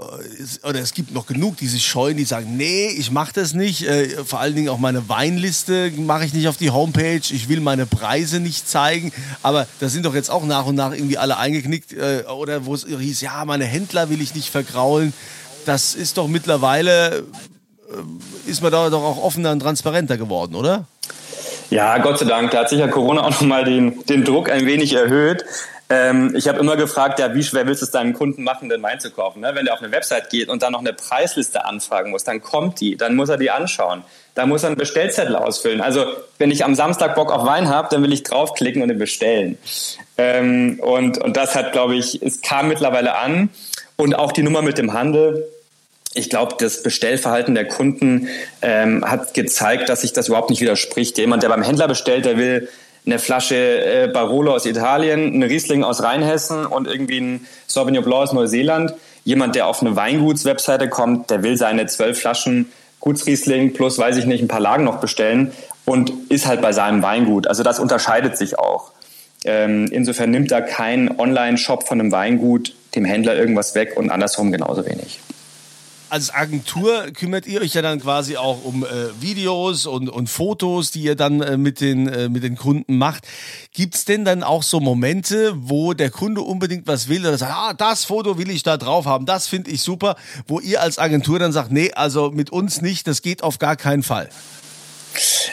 oder 0.62 0.80
es 0.80 0.94
gibt 0.94 1.12
noch 1.12 1.26
genug, 1.26 1.56
die 1.56 1.66
sich 1.66 1.84
scheuen, 1.84 2.16
die 2.16 2.24
sagen, 2.24 2.56
nee, 2.56 2.86
ich 2.86 3.10
mache 3.10 3.32
das 3.34 3.54
nicht. 3.54 3.82
Äh, 3.88 4.24
vor 4.24 4.38
allen 4.38 4.54
Dingen 4.54 4.68
auch 4.68 4.78
meine 4.78 5.08
Weinliste 5.08 5.90
mache 5.96 6.24
ich 6.24 6.32
nicht 6.32 6.46
auf 6.46 6.56
die 6.56 6.70
Homepage. 6.70 7.16
Ich 7.16 7.48
will 7.48 7.60
meine 7.60 7.84
Preise 7.84 8.38
nicht 8.38 8.68
zeigen. 8.68 9.12
Aber 9.42 9.66
da 9.80 9.88
sind 9.88 10.06
doch 10.06 10.14
jetzt 10.14 10.30
auch 10.30 10.44
nach 10.44 10.66
und 10.66 10.76
nach 10.76 10.92
irgendwie 10.92 11.18
alle 11.18 11.38
eingeknickt. 11.38 11.92
Äh, 11.92 12.22
oder 12.28 12.66
wo 12.66 12.74
es 12.74 12.86
hieß, 12.86 13.20
ja, 13.20 13.44
meine 13.44 13.64
Händler 13.64 14.10
will 14.10 14.20
ich 14.20 14.36
nicht 14.36 14.50
vergraulen. 14.50 15.12
Das 15.64 15.96
ist 15.96 16.18
doch 16.18 16.28
mittlerweile, 16.28 17.24
ist 18.46 18.62
man 18.62 18.70
da 18.70 18.88
doch 18.90 19.02
auch 19.02 19.24
offener 19.24 19.50
und 19.50 19.58
transparenter 19.58 20.16
geworden, 20.16 20.54
oder? 20.54 20.86
Ja, 21.70 21.98
Gott 21.98 22.20
sei 22.20 22.26
Dank. 22.26 22.52
Da 22.52 22.60
hat 22.60 22.68
sich 22.68 22.78
ja 22.78 22.86
Corona 22.86 23.22
auch 23.22 23.30
nochmal 23.30 23.64
den, 23.64 24.04
den 24.04 24.24
Druck 24.24 24.48
ein 24.48 24.66
wenig 24.66 24.92
erhöht. 24.92 25.44
Ähm, 25.88 26.34
ich 26.34 26.48
habe 26.48 26.58
immer 26.58 26.76
gefragt, 26.76 27.20
ja, 27.20 27.32
wie 27.34 27.44
schwer 27.44 27.66
willst 27.66 27.80
du 27.80 27.86
es 27.86 27.92
deinem 27.92 28.12
Kunden 28.12 28.42
machen, 28.42 28.68
den 28.68 28.82
Wein 28.82 28.98
zu 28.98 29.10
kaufen? 29.10 29.40
Ne? 29.40 29.52
Wenn 29.54 29.66
der 29.66 29.74
auf 29.74 29.82
eine 29.82 29.92
Website 29.92 30.30
geht 30.30 30.48
und 30.48 30.62
dann 30.62 30.72
noch 30.72 30.80
eine 30.80 30.92
Preisliste 30.92 31.64
anfragen 31.64 32.10
muss, 32.10 32.24
dann 32.24 32.42
kommt 32.42 32.80
die, 32.80 32.96
dann 32.96 33.14
muss 33.14 33.28
er 33.28 33.36
die 33.36 33.50
anschauen. 33.50 34.02
Da 34.34 34.46
muss 34.46 34.64
er 34.64 34.68
einen 34.68 34.76
Bestellzettel 34.76 35.36
ausfüllen. 35.36 35.80
Also 35.80 36.04
wenn 36.38 36.50
ich 36.50 36.64
am 36.64 36.74
Samstag 36.74 37.14
Bock 37.14 37.30
auf 37.30 37.46
Wein 37.46 37.68
habe, 37.68 37.88
dann 37.90 38.02
will 38.02 38.12
ich 38.12 38.24
draufklicken 38.24 38.82
und 38.82 38.90
ihn 38.90 38.98
bestellen. 38.98 39.58
Ähm, 40.18 40.80
und, 40.82 41.18
und 41.18 41.36
das 41.36 41.54
hat, 41.54 41.72
glaube 41.72 41.94
ich, 41.94 42.20
es 42.20 42.42
kam 42.42 42.68
mittlerweile 42.68 43.16
an. 43.16 43.50
Und 43.94 44.14
auch 44.14 44.32
die 44.32 44.42
Nummer 44.42 44.62
mit 44.62 44.78
dem 44.78 44.92
Handel, 44.92 45.46
ich 46.14 46.30
glaube, 46.30 46.56
das 46.58 46.82
Bestellverhalten 46.82 47.54
der 47.54 47.68
Kunden 47.68 48.28
ähm, 48.60 49.04
hat 49.08 49.34
gezeigt, 49.34 49.88
dass 49.88 50.00
sich 50.00 50.12
das 50.12 50.28
überhaupt 50.28 50.50
nicht 50.50 50.60
widerspricht. 50.60 51.16
Jemand, 51.18 51.42
der 51.42 51.48
beim 51.48 51.62
Händler 51.62 51.88
bestellt, 51.88 52.24
der 52.24 52.38
will 52.38 52.68
eine 53.06 53.18
Flasche 53.18 53.56
äh, 53.56 54.08
Barolo 54.12 54.54
aus 54.54 54.66
Italien, 54.66 55.32
eine 55.32 55.48
Riesling 55.48 55.84
aus 55.84 56.02
Rheinhessen 56.02 56.66
und 56.66 56.88
irgendwie 56.88 57.20
ein 57.20 57.46
Sauvignon 57.66 58.04
Blanc 58.04 58.22
aus 58.22 58.32
Neuseeland. 58.32 58.94
Jemand, 59.24 59.54
der 59.54 59.66
auf 59.68 59.80
eine 59.80 59.96
Weingutswebseite 59.96 60.88
kommt, 60.88 61.30
der 61.30 61.42
will 61.42 61.56
seine 61.56 61.86
zwölf 61.86 62.18
Flaschen 62.18 62.70
Gutsriesling 63.00 63.72
plus, 63.72 63.98
weiß 63.98 64.16
ich 64.16 64.26
nicht, 64.26 64.42
ein 64.42 64.48
paar 64.48 64.60
Lagen 64.60 64.84
noch 64.84 64.98
bestellen 64.98 65.52
und 65.84 66.12
ist 66.28 66.46
halt 66.46 66.60
bei 66.60 66.72
seinem 66.72 67.02
Weingut. 67.02 67.46
Also 67.46 67.62
das 67.62 67.78
unterscheidet 67.78 68.36
sich 68.36 68.58
auch. 68.58 68.90
Ähm, 69.44 69.86
insofern 69.92 70.30
nimmt 70.30 70.50
da 70.50 70.60
kein 70.60 71.18
Online-Shop 71.18 71.86
von 71.86 72.00
einem 72.00 72.10
Weingut 72.10 72.74
dem 72.96 73.04
Händler 73.04 73.36
irgendwas 73.36 73.74
weg 73.76 73.96
und 73.96 74.10
andersrum 74.10 74.50
genauso 74.50 74.84
wenig. 74.84 75.20
Als 76.08 76.32
Agentur 76.32 77.06
kümmert 77.12 77.46
ihr 77.46 77.60
euch 77.60 77.74
ja 77.74 77.82
dann 77.82 78.00
quasi 78.00 78.36
auch 78.36 78.64
um 78.64 78.84
äh, 78.84 78.88
Videos 79.20 79.86
und, 79.86 80.08
und 80.08 80.28
Fotos, 80.28 80.90
die 80.90 81.02
ihr 81.02 81.16
dann 81.16 81.40
äh, 81.40 81.56
mit, 81.56 81.80
den, 81.80 82.08
äh, 82.08 82.28
mit 82.28 82.42
den 82.42 82.56
Kunden 82.56 82.98
macht. 82.98 83.26
Gibt 83.72 83.94
es 83.94 84.04
denn 84.04 84.24
dann 84.24 84.42
auch 84.42 84.62
so 84.62 84.80
Momente, 84.80 85.52
wo 85.56 85.94
der 85.94 86.10
Kunde 86.10 86.42
unbedingt 86.42 86.86
was 86.86 87.08
will 87.08 87.26
oder 87.26 87.38
sagt, 87.38 87.52
ah, 87.54 87.74
das 87.74 88.04
Foto 88.04 88.38
will 88.38 88.50
ich 88.50 88.62
da 88.62 88.76
drauf 88.76 89.06
haben, 89.06 89.26
das 89.26 89.48
finde 89.48 89.70
ich 89.70 89.82
super, 89.82 90.16
wo 90.46 90.60
ihr 90.60 90.80
als 90.80 90.98
Agentur 90.98 91.38
dann 91.38 91.52
sagt, 91.52 91.72
nee, 91.72 91.92
also 91.92 92.30
mit 92.30 92.50
uns 92.50 92.80
nicht, 92.80 93.06
das 93.06 93.22
geht 93.22 93.42
auf 93.42 93.58
gar 93.58 93.76
keinen 93.76 94.02
Fall? 94.02 94.28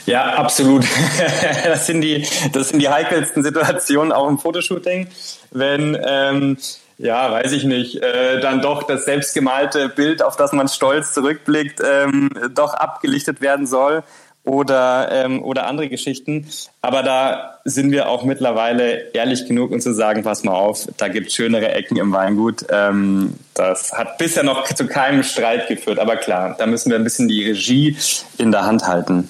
Ja, 0.06 0.34
absolut. 0.36 0.86
Das 1.64 1.88
sind 1.88 2.02
die, 2.02 2.26
das 2.52 2.70
sind 2.70 2.80
die 2.80 2.90
heikelsten 2.90 3.44
Situationen 3.44 4.12
auch 4.12 4.28
im 4.28 4.38
Fotoshooting, 4.38 5.08
wenn 5.52 5.98
ähm, 6.06 6.58
ja, 7.04 7.30
weiß 7.32 7.52
ich 7.52 7.66
nicht, 7.66 8.02
äh, 8.02 8.40
dann 8.40 8.62
doch 8.62 8.84
das 8.84 9.04
selbstgemalte 9.04 9.90
Bild, 9.90 10.24
auf 10.24 10.38
das 10.38 10.54
man 10.54 10.70
stolz 10.70 11.14
zurückblickt, 11.14 11.82
ähm, 11.86 12.30
doch 12.56 12.74
abgelichtet 12.74 13.42
werden 13.42 13.68
soll 13.68 14.04
oder, 14.46 15.10
ähm, 15.12 15.44
oder 15.44 15.68
andere 15.68 15.90
Geschichten. 15.90 16.48
Aber 16.82 17.04
da 17.04 17.60
sind 17.66 17.92
wir 17.92 18.08
auch 18.08 18.24
mittlerweile 18.24 19.12
ehrlich 19.14 19.46
genug, 19.46 19.72
um 19.72 19.82
zu 19.82 19.94
sagen, 19.94 20.24
pass 20.24 20.46
mal 20.46 20.54
auf, 20.54 20.88
da 20.96 21.10
gibt 21.10 21.28
es 21.28 21.34
schönere 21.34 21.74
Ecken 21.74 21.98
im 21.98 22.14
Weingut. 22.14 22.66
Ähm, 22.70 23.34
das 23.54 23.92
hat 23.92 24.18
bisher 24.18 24.44
noch 24.44 24.64
zu 24.64 24.88
keinem 24.88 25.24
Streit 25.24 25.68
geführt. 25.68 26.00
Aber 26.00 26.16
klar, 26.16 26.56
da 26.58 26.66
müssen 26.66 26.90
wir 26.90 26.98
ein 26.98 27.04
bisschen 27.04 27.28
die 27.28 27.44
Regie 27.46 27.98
in 28.38 28.54
der 28.54 28.66
Hand 28.66 28.88
halten. 28.88 29.30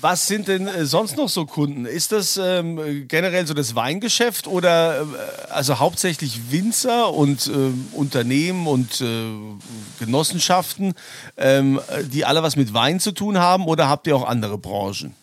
Was 0.00 0.26
sind 0.26 0.48
denn 0.48 0.66
äh, 0.66 0.86
sonst 0.86 1.16
noch 1.16 1.28
so 1.28 1.46
Kunden? 1.46 1.84
Ist 1.84 2.12
das 2.12 2.36
ähm, 2.36 3.06
generell 3.08 3.46
so 3.46 3.54
das 3.54 3.74
Weingeschäft 3.74 4.46
oder 4.46 5.02
äh, 5.02 5.04
also 5.50 5.78
hauptsächlich 5.78 6.50
Winzer 6.50 7.12
und 7.12 7.46
äh, 7.48 7.96
Unternehmen 7.96 8.66
und 8.66 9.00
äh, 9.00 9.30
Genossenschaften, 9.98 10.94
ähm, 11.36 11.80
die 12.12 12.24
alle 12.24 12.42
was 12.42 12.56
mit 12.56 12.74
Wein 12.74 13.00
zu 13.00 13.12
tun 13.12 13.38
haben 13.38 13.66
oder 13.66 13.88
habt 13.88 14.06
ihr 14.06 14.16
auch 14.16 14.26
andere 14.26 14.58
Branchen? 14.58 15.14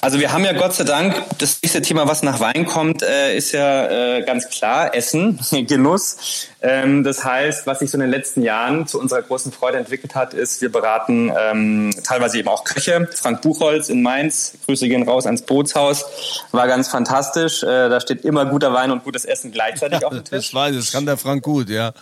Also 0.00 0.18
wir 0.20 0.32
haben 0.32 0.44
ja 0.44 0.52
Gott 0.52 0.74
sei 0.74 0.84
Dank, 0.84 1.14
das 1.38 1.60
nächste 1.62 1.82
Thema, 1.82 2.06
was 2.06 2.22
nach 2.22 2.40
Wein 2.40 2.66
kommt, 2.66 3.02
äh, 3.02 3.36
ist 3.36 3.52
ja 3.52 4.18
äh, 4.18 4.22
ganz 4.22 4.48
klar 4.48 4.94
Essen, 4.94 5.38
Genuss. 5.66 6.48
Ähm, 6.60 7.04
das 7.04 7.24
heißt, 7.24 7.66
was 7.66 7.80
sich 7.80 7.90
so 7.90 7.96
in 7.96 8.00
den 8.00 8.10
letzten 8.10 8.42
Jahren 8.42 8.86
zu 8.86 9.00
unserer 9.00 9.22
großen 9.22 9.52
Freude 9.52 9.78
entwickelt 9.78 10.14
hat, 10.14 10.34
ist, 10.34 10.60
wir 10.60 10.72
beraten 10.72 11.32
ähm, 11.36 11.94
teilweise 12.04 12.38
eben 12.38 12.48
auch 12.48 12.64
Köche. 12.64 13.08
Frank 13.14 13.42
Buchholz 13.42 13.88
in 13.88 14.02
Mainz, 14.02 14.54
Grüße 14.66 14.88
gehen 14.88 15.02
raus 15.02 15.26
ans 15.26 15.42
Bootshaus, 15.42 16.04
war 16.52 16.66
ganz 16.66 16.88
fantastisch. 16.88 17.62
Äh, 17.62 17.88
da 17.88 18.00
steht 18.00 18.24
immer 18.24 18.46
guter 18.46 18.72
Wein 18.72 18.90
und 18.90 19.04
gutes 19.04 19.24
Essen 19.24 19.52
gleichzeitig 19.52 20.04
auf 20.04 20.12
dem 20.12 20.24
Tisch. 20.24 20.48
Das 20.48 20.54
weiß 20.54 20.72
ich, 20.72 20.80
das 20.80 20.92
kann 20.92 21.06
der 21.06 21.16
Frank 21.16 21.42
gut, 21.42 21.68
ja. 21.68 21.92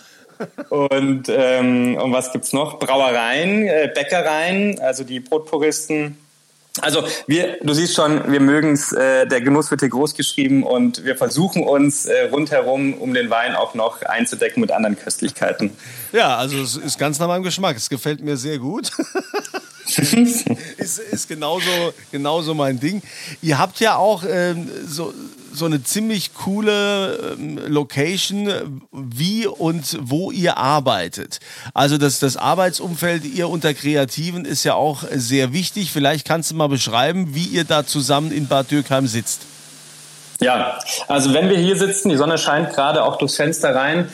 Und, 0.69 1.29
ähm, 1.29 1.97
und 1.97 2.13
was 2.13 2.33
gibt's 2.33 2.53
noch? 2.53 2.79
Brauereien, 2.79 3.67
äh, 3.67 3.91
Bäckereien, 3.95 4.79
also 4.81 5.03
die 5.03 5.21
Brotpuristen 5.21 6.19
also 6.83 7.05
wir, 7.27 7.59
du 7.63 7.75
siehst 7.75 7.95
schon, 7.95 8.31
wir 8.31 8.41
mögen 8.41 8.73
es, 8.73 8.93
äh, 8.93 9.27
der 9.27 9.41
Genuss 9.41 9.71
wird 9.71 9.81
hier 9.81 9.91
groß 9.91 10.15
geschrieben 10.15 10.63
und 10.63 11.05
wir 11.05 11.17
versuchen 11.17 11.63
uns 11.63 12.07
äh, 12.07 12.25
rundherum 12.31 12.95
um 12.95 13.15
den 13.15 13.31
Wein 13.31 13.55
auch 13.55 13.75
noch 13.75 14.03
einzudecken 14.03 14.61
mit 14.61 14.71
anderen 14.71 14.99
Köstlichkeiten. 14.99 15.71
Ja, 16.13 16.37
also 16.37 16.61
es 16.61 16.77
ist 16.77 16.99
ganz 16.99 17.19
nach 17.19 17.29
meinem 17.29 17.43
Geschmack. 17.43 17.77
Es 17.77 17.89
gefällt 17.89 18.23
mir 18.23 18.37
sehr 18.37 18.59
gut. 18.59 18.91
ist, 20.79 20.99
ist 20.99 21.29
genauso, 21.29 21.95
genauso 22.11 22.55
mein 22.55 22.81
Ding. 22.81 23.03
Ihr 23.43 23.59
habt 23.59 23.81
ja 23.81 23.97
auch 23.97 24.25
ähm, 24.29 24.69
so, 24.87 25.15
so 25.53 25.65
eine 25.65 25.83
ziemlich 25.83 26.35
coole 26.35 27.37
ähm, 27.39 27.59
Location, 27.67 28.83
wie 28.93 29.47
und 29.47 29.99
wo 30.01 30.31
ihr 30.31 30.57
arbeitet. 30.57 31.41
Also 31.75 31.99
das, 31.99 32.19
das 32.19 32.37
Arbeitsumfeld 32.37 33.25
ihr 33.25 33.49
unter 33.49 33.75
Kreativen 33.75 34.45
ist 34.45 34.65
ja 34.65 34.75
auch 34.75 35.05
sehr 35.11 35.53
wichtig. 35.53 35.93
Vielleicht 35.93 36.27
kannst 36.27 36.51
du 36.51 36.55
mal 36.55 36.69
beschreiben, 36.69 37.35
wie 37.35 37.45
ihr 37.45 37.65
da 37.65 37.87
zusammen 37.87 38.33
in 38.33 38.49
Bad 38.49 38.71
Dürkheim 38.71 39.07
sitzt. 39.07 39.43
Ja, 40.41 40.79
also 41.09 41.33
wenn 41.33 41.49
wir 41.49 41.57
hier 41.57 41.77
sitzen, 41.77 42.11
die 42.11 42.17
Sonne 42.17 42.37
scheint 42.39 42.75
gerade 42.75 43.03
auch 43.03 43.17
durchs 43.19 43.37
Fenster 43.37 43.75
rein, 43.75 44.09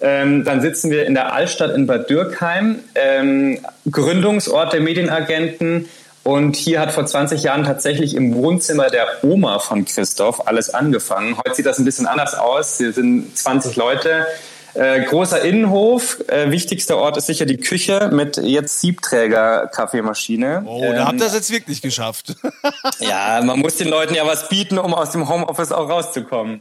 ähm, 0.00 0.44
dann 0.44 0.60
sitzen 0.60 0.90
wir 0.90 1.06
in 1.06 1.14
der 1.14 1.32
Altstadt 1.32 1.74
in 1.74 1.86
Bad 1.86 2.10
Dürkheim, 2.10 2.80
ähm, 2.94 3.58
Gründungsort 3.90 4.72
der 4.72 4.80
Medienagenten. 4.80 5.88
Und 6.26 6.56
hier 6.56 6.80
hat 6.80 6.90
vor 6.90 7.06
20 7.06 7.44
Jahren 7.44 7.62
tatsächlich 7.62 8.16
im 8.16 8.34
Wohnzimmer 8.34 8.90
der 8.90 9.06
Oma 9.22 9.60
von 9.60 9.84
Christoph 9.84 10.48
alles 10.48 10.74
angefangen. 10.74 11.38
Heute 11.38 11.54
sieht 11.54 11.66
das 11.66 11.78
ein 11.78 11.84
bisschen 11.84 12.08
anders 12.08 12.34
aus. 12.34 12.80
Wir 12.80 12.92
sind 12.92 13.38
20 13.38 13.76
Leute. 13.76 14.26
Äh, 14.74 15.04
großer 15.04 15.40
Innenhof. 15.42 16.18
Äh, 16.26 16.50
wichtigster 16.50 16.96
Ort 16.96 17.16
ist 17.16 17.26
sicher 17.26 17.46
die 17.46 17.58
Küche 17.58 18.10
mit 18.12 18.38
jetzt 18.38 18.80
Siebträger-Kaffeemaschine. 18.80 20.64
Oh, 20.66 20.82
ähm, 20.82 20.96
da 20.96 21.06
habt 21.06 21.20
ihr 21.20 21.26
es 21.26 21.34
jetzt 21.34 21.52
wirklich 21.52 21.80
geschafft. 21.80 22.34
ja, 22.98 23.40
man 23.44 23.60
muss 23.60 23.76
den 23.76 23.86
Leuten 23.86 24.16
ja 24.16 24.26
was 24.26 24.48
bieten, 24.48 24.78
um 24.78 24.94
aus 24.94 25.12
dem 25.12 25.28
Homeoffice 25.28 25.70
auch 25.70 25.88
rauszukommen. 25.88 26.60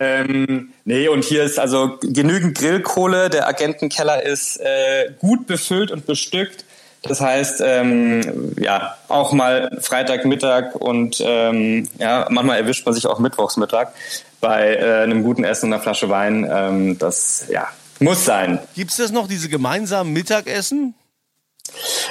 Ähm, 0.00 0.72
nee, 0.86 1.08
und 1.08 1.22
hier 1.22 1.44
ist 1.44 1.58
also 1.58 1.98
genügend 2.00 2.56
Grillkohle. 2.56 3.28
Der 3.28 3.46
Agentenkeller 3.46 4.22
ist 4.22 4.56
äh, 4.56 5.10
gut 5.20 5.46
befüllt 5.46 5.90
und 5.90 6.06
bestückt. 6.06 6.64
Das 7.02 7.20
heißt, 7.20 7.62
ähm, 7.64 8.54
ja, 8.60 8.96
auch 9.08 9.32
mal 9.32 9.76
Freitagmittag 9.80 10.76
und 10.76 11.22
ähm, 11.24 11.88
ja, 11.98 12.26
manchmal 12.30 12.58
erwischt 12.58 12.86
man 12.86 12.94
sich 12.94 13.06
auch 13.06 13.18
Mittwochsmittag 13.18 13.92
bei 14.40 14.76
äh, 14.76 15.02
einem 15.02 15.24
guten 15.24 15.42
Essen 15.42 15.66
und 15.66 15.72
einer 15.74 15.82
Flasche 15.82 16.08
Wein. 16.08 16.48
Ähm, 16.50 16.98
das 16.98 17.46
ja, 17.50 17.66
muss 17.98 18.24
sein. 18.24 18.60
Gibt 18.74 18.92
es 18.92 18.98
das 18.98 19.10
noch, 19.10 19.26
diese 19.26 19.48
gemeinsamen 19.48 20.12
Mittagessen? 20.12 20.94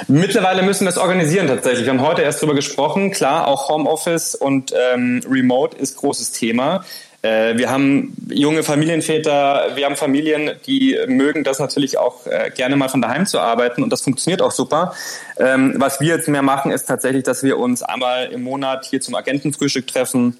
Mittlerweile 0.08 0.62
müssen 0.62 0.84
wir 0.84 0.90
es 0.90 0.98
organisieren 0.98 1.46
tatsächlich. 1.46 1.84
Wir 1.84 1.92
haben 1.92 2.00
heute 2.00 2.22
erst 2.22 2.42
darüber 2.42 2.54
gesprochen. 2.54 3.12
Klar, 3.12 3.48
auch 3.48 3.68
Homeoffice 3.68 4.34
und 4.34 4.72
ähm, 4.92 5.22
Remote 5.28 5.76
ist 5.76 5.96
großes 5.96 6.32
Thema. 6.32 6.84
Äh, 7.22 7.56
wir 7.56 7.70
haben 7.70 8.16
junge 8.28 8.64
Familienväter, 8.64 9.70
wir 9.76 9.86
haben 9.86 9.96
Familien, 9.96 10.50
die 10.66 10.98
mögen 11.06 11.44
das 11.44 11.60
natürlich 11.60 11.96
auch 11.96 12.26
äh, 12.26 12.50
gerne 12.50 12.76
mal 12.76 12.88
von 12.88 13.00
daheim 13.00 13.26
zu 13.26 13.38
arbeiten 13.38 13.82
und 13.82 13.90
das 13.90 14.02
funktioniert 14.02 14.42
auch 14.42 14.50
super. 14.50 14.94
Ähm, 15.38 15.74
was 15.76 16.00
wir 16.00 16.08
jetzt 16.08 16.28
mehr 16.28 16.42
machen, 16.42 16.72
ist 16.72 16.86
tatsächlich, 16.86 17.22
dass 17.22 17.44
wir 17.44 17.58
uns 17.58 17.82
einmal 17.82 18.26
im 18.32 18.42
Monat 18.42 18.86
hier 18.86 19.00
zum 19.00 19.14
Agentenfrühstück 19.14 19.86
treffen. 19.86 20.36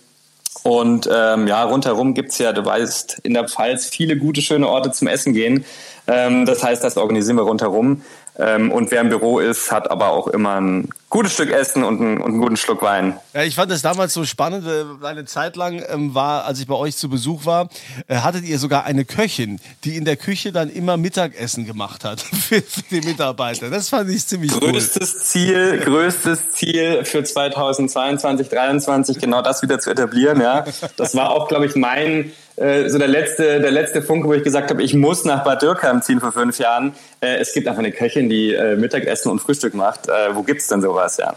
Und 0.64 1.08
ähm, 1.12 1.46
ja, 1.46 1.64
rundherum 1.64 2.14
gibt's 2.14 2.38
ja, 2.38 2.52
du 2.52 2.64
weißt, 2.64 3.20
in 3.22 3.34
der 3.34 3.48
Pfalz 3.48 3.86
viele 3.86 4.16
gute, 4.16 4.42
schöne 4.42 4.68
Orte 4.68 4.90
zum 4.92 5.08
Essen 5.08 5.32
gehen. 5.32 5.64
Ähm, 6.06 6.46
das 6.46 6.62
heißt, 6.62 6.84
das 6.84 6.96
organisieren 6.96 7.36
wir 7.36 7.44
rundherum. 7.44 8.02
Ähm, 8.38 8.72
und 8.72 8.90
wer 8.90 9.02
im 9.02 9.10
Büro 9.10 9.40
ist, 9.40 9.70
hat 9.70 9.90
aber 9.90 10.08
auch 10.08 10.26
immer 10.26 10.58
ein 10.58 10.88
gutes 11.10 11.34
Stück 11.34 11.50
Essen 11.50 11.84
und 11.84 12.00
einen, 12.00 12.16
und 12.16 12.30
einen 12.30 12.40
guten 12.40 12.56
Schluck 12.56 12.80
Wein. 12.80 13.18
Ja, 13.34 13.42
ich 13.42 13.54
fand 13.54 13.70
das 13.70 13.82
damals 13.82 14.14
so 14.14 14.24
spannend. 14.24 14.66
Äh, 14.66 15.06
eine 15.06 15.26
Zeit 15.26 15.56
lang 15.56 15.84
ähm, 15.86 16.14
war, 16.14 16.46
als 16.46 16.58
ich 16.58 16.66
bei 16.66 16.74
euch 16.74 16.96
zu 16.96 17.10
Besuch 17.10 17.44
war, 17.44 17.68
äh, 18.08 18.16
hattet 18.16 18.44
ihr 18.44 18.58
sogar 18.58 18.84
eine 18.84 19.04
Köchin, 19.04 19.60
die 19.84 19.98
in 19.98 20.06
der 20.06 20.16
Küche 20.16 20.50
dann 20.50 20.70
immer 20.70 20.96
Mittagessen 20.96 21.66
gemacht 21.66 22.04
hat 22.04 22.22
für, 22.22 22.62
für 22.66 22.82
die 22.90 23.02
Mitarbeiter. 23.02 23.68
Das 23.68 23.90
fand 23.90 24.08
ich 24.08 24.26
ziemlich 24.26 24.52
größtes 24.52 25.14
cool. 25.14 25.20
Ziel, 25.20 25.78
größtes 25.84 26.52
Ziel 26.52 27.04
für 27.04 27.22
2022, 27.22 28.48
2023, 28.48 29.18
genau 29.18 29.42
das 29.42 29.60
wieder 29.60 29.78
zu 29.78 29.90
etablieren. 29.90 30.40
Ja, 30.40 30.64
das 30.96 31.14
war 31.14 31.30
auch, 31.30 31.48
glaube 31.48 31.66
ich, 31.66 31.76
mein 31.76 32.32
äh, 32.56 32.88
so 32.88 32.98
der 32.98 33.08
letzte, 33.08 33.60
der 33.60 33.70
letzte 33.70 34.02
Funke, 34.02 34.28
wo 34.28 34.34
ich 34.34 34.42
gesagt 34.42 34.70
habe, 34.70 34.82
ich 34.82 34.94
muss 34.94 35.24
nach 35.24 35.44
Bad 35.44 35.62
Dürkheim 35.62 36.02
ziehen 36.02 36.20
vor 36.20 36.32
fünf 36.32 36.58
Jahren. 36.58 36.92
Äh, 37.20 37.36
es 37.36 37.52
gibt 37.52 37.66
einfach 37.66 37.80
eine 37.80 37.92
Köchin, 37.92 38.28
die 38.28 38.54
äh, 38.54 38.76
Mittagessen 38.76 39.30
und 39.30 39.40
Frühstück 39.40 39.74
macht. 39.74 40.08
Äh, 40.08 40.34
wo 40.34 40.42
gibt's 40.42 40.68
denn 40.68 40.82
sowas, 40.82 41.16
ja? 41.16 41.34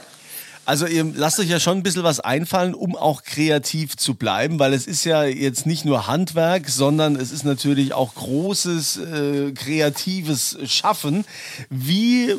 Also 0.65 0.87
ihr 0.87 1.05
lasst 1.15 1.39
euch 1.39 1.49
ja 1.49 1.59
schon 1.59 1.77
ein 1.77 1.83
bisschen 1.83 2.03
was 2.03 2.19
einfallen, 2.19 2.73
um 2.73 2.95
auch 2.95 3.21
kreativ 3.21 3.97
zu 3.97 4.15
bleiben, 4.15 4.57
weil 4.57 4.73
es 4.73 4.87
ist 4.87 5.05
ja 5.05 5.23
jetzt 5.23 5.67
nicht 5.67 5.85
nur 5.85 6.07
Handwerk, 6.07 6.69
sondern 6.69 7.15
es 7.15 7.31
ist 7.31 7.45
natürlich 7.45 7.93
auch 7.93 8.15
großes 8.15 8.97
äh, 8.97 9.51
kreatives 9.51 10.57
Schaffen. 10.65 11.23
Wie 11.69 12.35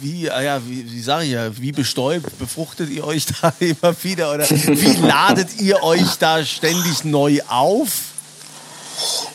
wie, 0.00 0.30
ah 0.30 0.42
ja, 0.42 0.60
wie, 0.66 0.90
wie 0.90 1.00
sage 1.00 1.24
ich 1.24 1.32
ja, 1.32 1.56
wie 1.56 1.72
bestäubt, 1.72 2.38
befruchtet 2.38 2.90
ihr 2.90 3.06
euch 3.06 3.26
da 3.42 3.52
immer 3.58 3.94
wieder 4.02 4.34
oder 4.34 4.48
wie 4.50 5.06
ladet 5.06 5.60
ihr 5.60 5.82
euch 5.82 6.16
da 6.18 6.44
ständig 6.44 7.04
neu 7.04 7.40
auf? 7.48 7.88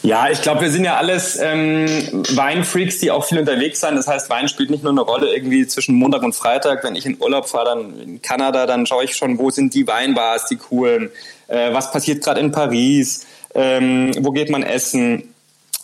Ja, 0.03 0.29
ich 0.29 0.41
glaube, 0.41 0.61
wir 0.61 0.71
sind 0.71 0.85
ja 0.85 0.95
alles 0.95 1.37
ähm, 1.41 1.85
Weinfreaks, 2.33 2.99
die 2.99 3.11
auch 3.11 3.25
viel 3.25 3.39
unterwegs 3.39 3.81
sind. 3.81 3.95
Das 3.95 4.07
heißt, 4.07 4.29
Wein 4.29 4.47
spielt 4.47 4.69
nicht 4.69 4.83
nur 4.83 4.93
eine 4.93 5.01
Rolle 5.01 5.35
irgendwie 5.35 5.67
zwischen 5.67 5.95
Montag 5.95 6.23
und 6.23 6.33
Freitag. 6.33 6.83
Wenn 6.83 6.95
ich 6.95 7.05
in 7.05 7.17
Urlaub 7.19 7.49
fahre, 7.49 7.65
dann 7.65 7.99
in 7.99 8.21
Kanada, 8.21 8.65
dann 8.65 8.85
schaue 8.85 9.03
ich 9.03 9.17
schon, 9.17 9.37
wo 9.37 9.49
sind 9.49 9.73
die 9.73 9.85
Weinbars, 9.85 10.45
die 10.45 10.55
coolen, 10.55 11.09
äh, 11.47 11.73
was 11.73 11.91
passiert 11.91 12.23
gerade 12.23 12.39
in 12.39 12.51
Paris, 12.51 13.25
ähm, 13.53 14.11
wo 14.19 14.31
geht 14.31 14.49
man 14.49 14.63
essen. 14.63 15.33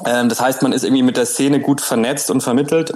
Ähm, 0.06 0.30
das 0.30 0.40
heißt, 0.40 0.62
man 0.62 0.72
ist 0.72 0.84
irgendwie 0.84 1.04
mit 1.04 1.18
der 1.18 1.26
Szene 1.26 1.60
gut 1.60 1.82
vernetzt 1.82 2.32
und 2.32 2.42
vermittelt. 2.42 2.94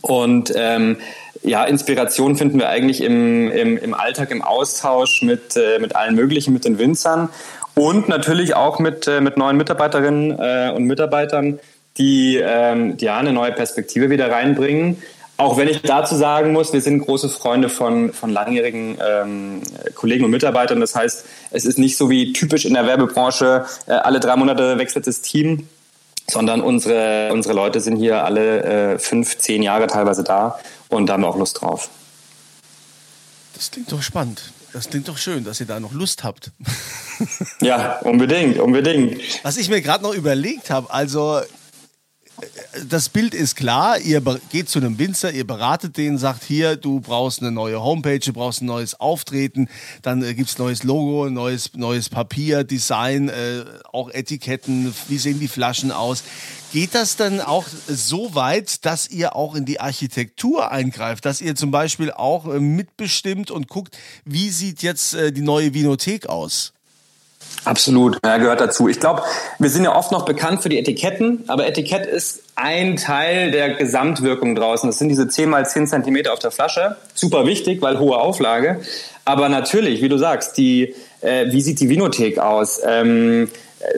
Und 0.00 0.52
ähm, 0.56 0.96
ja, 1.42 1.64
Inspiration 1.64 2.36
finden 2.36 2.58
wir 2.58 2.68
eigentlich 2.68 3.02
im, 3.02 3.50
im, 3.50 3.76
im 3.76 3.94
Alltag, 3.94 4.30
im 4.30 4.42
Austausch 4.42 5.22
mit, 5.22 5.56
äh, 5.56 5.78
mit 5.78 5.96
allen 5.96 6.14
möglichen, 6.14 6.52
mit 6.52 6.64
den 6.64 6.78
Winzern 6.78 7.28
und 7.74 8.08
natürlich 8.08 8.54
auch 8.54 8.78
mit, 8.78 9.06
äh, 9.06 9.20
mit 9.20 9.36
neuen 9.36 9.56
Mitarbeiterinnen 9.56 10.38
äh, 10.38 10.72
und 10.74 10.84
Mitarbeitern, 10.84 11.58
die 11.98 12.36
ähm, 12.36 12.96
ja 13.00 13.18
eine 13.18 13.32
neue 13.32 13.52
Perspektive 13.52 14.10
wieder 14.10 14.30
reinbringen. 14.30 15.02
Auch 15.38 15.56
wenn 15.56 15.68
ich 15.68 15.82
dazu 15.82 16.14
sagen 16.14 16.52
muss, 16.52 16.72
wir 16.72 16.80
sind 16.80 17.00
große 17.00 17.28
Freunde 17.28 17.68
von, 17.68 18.12
von 18.12 18.30
langjährigen 18.30 18.98
ähm, 19.04 19.62
Kollegen 19.94 20.24
und 20.24 20.30
Mitarbeitern. 20.30 20.80
Das 20.80 20.94
heißt, 20.94 21.24
es 21.50 21.64
ist 21.64 21.78
nicht 21.78 21.96
so 21.96 22.10
wie 22.10 22.32
typisch 22.32 22.64
in 22.64 22.74
der 22.74 22.86
Werbebranche, 22.86 23.64
äh, 23.86 23.92
alle 23.92 24.20
drei 24.20 24.36
Monate 24.36 24.78
wechselt 24.78 25.06
das 25.06 25.20
Team, 25.22 25.68
sondern 26.30 26.60
unsere, 26.60 27.32
unsere 27.32 27.54
Leute 27.54 27.80
sind 27.80 27.96
hier 27.96 28.24
alle 28.24 28.94
äh, 28.94 28.98
fünf, 28.98 29.38
zehn 29.38 29.62
Jahre 29.62 29.86
teilweise 29.86 30.24
da 30.24 30.58
und 30.88 31.06
da 31.06 31.14
haben 31.14 31.22
wir 31.22 31.28
auch 31.28 31.38
Lust 31.38 31.60
drauf. 31.60 31.90
Das 33.54 33.70
klingt 33.70 33.92
doch 33.92 34.02
spannend. 34.02 34.52
Das 34.72 34.88
klingt 34.88 35.06
doch 35.08 35.18
schön, 35.18 35.44
dass 35.44 35.60
ihr 35.60 35.66
da 35.66 35.80
noch 35.80 35.92
Lust 35.92 36.24
habt. 36.24 36.50
ja, 37.60 37.98
unbedingt, 38.00 38.58
unbedingt. 38.58 39.20
Was 39.42 39.58
ich 39.58 39.68
mir 39.68 39.82
gerade 39.82 40.02
noch 40.02 40.14
überlegt 40.14 40.70
habe, 40.70 40.90
also 40.90 41.42
das 42.88 43.08
Bild 43.08 43.34
ist 43.34 43.56
klar, 43.56 43.98
ihr 43.98 44.20
geht 44.50 44.68
zu 44.68 44.78
einem 44.78 44.98
Winzer, 44.98 45.32
ihr 45.32 45.46
beratet 45.46 45.96
den, 45.96 46.18
sagt 46.18 46.44
hier, 46.44 46.76
du 46.76 47.00
brauchst 47.00 47.40
eine 47.40 47.50
neue 47.50 47.82
Homepage, 47.82 48.18
du 48.18 48.32
brauchst 48.32 48.62
ein 48.62 48.66
neues 48.66 48.98
Auftreten, 48.98 49.68
dann 50.02 50.22
äh, 50.22 50.34
gibt 50.34 50.50
es 50.50 50.58
neues 50.58 50.82
Logo, 50.82 51.28
neues, 51.30 51.70
neues 51.74 52.08
Papier, 52.08 52.64
Design, 52.64 53.28
äh, 53.28 53.64
auch 53.92 54.10
Etiketten, 54.10 54.94
wie 55.08 55.18
sehen 55.18 55.40
die 55.40 55.48
Flaschen 55.48 55.92
aus. 55.92 56.24
Geht 56.72 56.94
das 56.94 57.16
dann 57.16 57.40
auch 57.40 57.66
so 57.86 58.34
weit, 58.34 58.84
dass 58.86 59.08
ihr 59.10 59.36
auch 59.36 59.54
in 59.54 59.66
die 59.66 59.80
Architektur 59.80 60.70
eingreift, 60.70 61.24
dass 61.26 61.40
ihr 61.40 61.54
zum 61.54 61.70
Beispiel 61.70 62.10
auch 62.10 62.46
äh, 62.46 62.60
mitbestimmt 62.60 63.50
und 63.50 63.68
guckt, 63.68 63.96
wie 64.24 64.50
sieht 64.50 64.82
jetzt 64.82 65.14
äh, 65.14 65.32
die 65.32 65.42
neue 65.42 65.74
Vinothek 65.74 66.26
aus? 66.26 66.72
Absolut, 67.64 68.18
ja, 68.24 68.38
gehört 68.38 68.60
dazu. 68.60 68.88
Ich 68.88 68.98
glaube, 68.98 69.22
wir 69.58 69.70
sind 69.70 69.84
ja 69.84 69.94
oft 69.94 70.10
noch 70.10 70.24
bekannt 70.24 70.62
für 70.62 70.68
die 70.68 70.78
Etiketten, 70.78 71.44
aber 71.46 71.66
Etikett 71.66 72.06
ist 72.06 72.42
ein 72.56 72.96
Teil 72.96 73.52
der 73.52 73.74
Gesamtwirkung 73.74 74.54
draußen. 74.54 74.88
Das 74.88 74.98
sind 74.98 75.08
diese 75.08 75.28
10 75.28 75.48
mal 75.48 75.66
10 75.66 75.86
Zentimeter 75.86 76.32
auf 76.32 76.40
der 76.40 76.50
Flasche. 76.50 76.96
Super 77.14 77.46
wichtig, 77.46 77.80
weil 77.80 77.98
hohe 77.98 78.16
Auflage. 78.16 78.80
Aber 79.24 79.48
natürlich, 79.48 80.02
wie 80.02 80.08
du 80.08 80.18
sagst, 80.18 80.58
die, 80.58 80.94
äh, 81.20 81.52
wie 81.52 81.62
sieht 81.62 81.78
die 81.80 81.88
Vinothek 81.88 82.38
aus? 82.38 82.80
Ähm, 82.84 83.48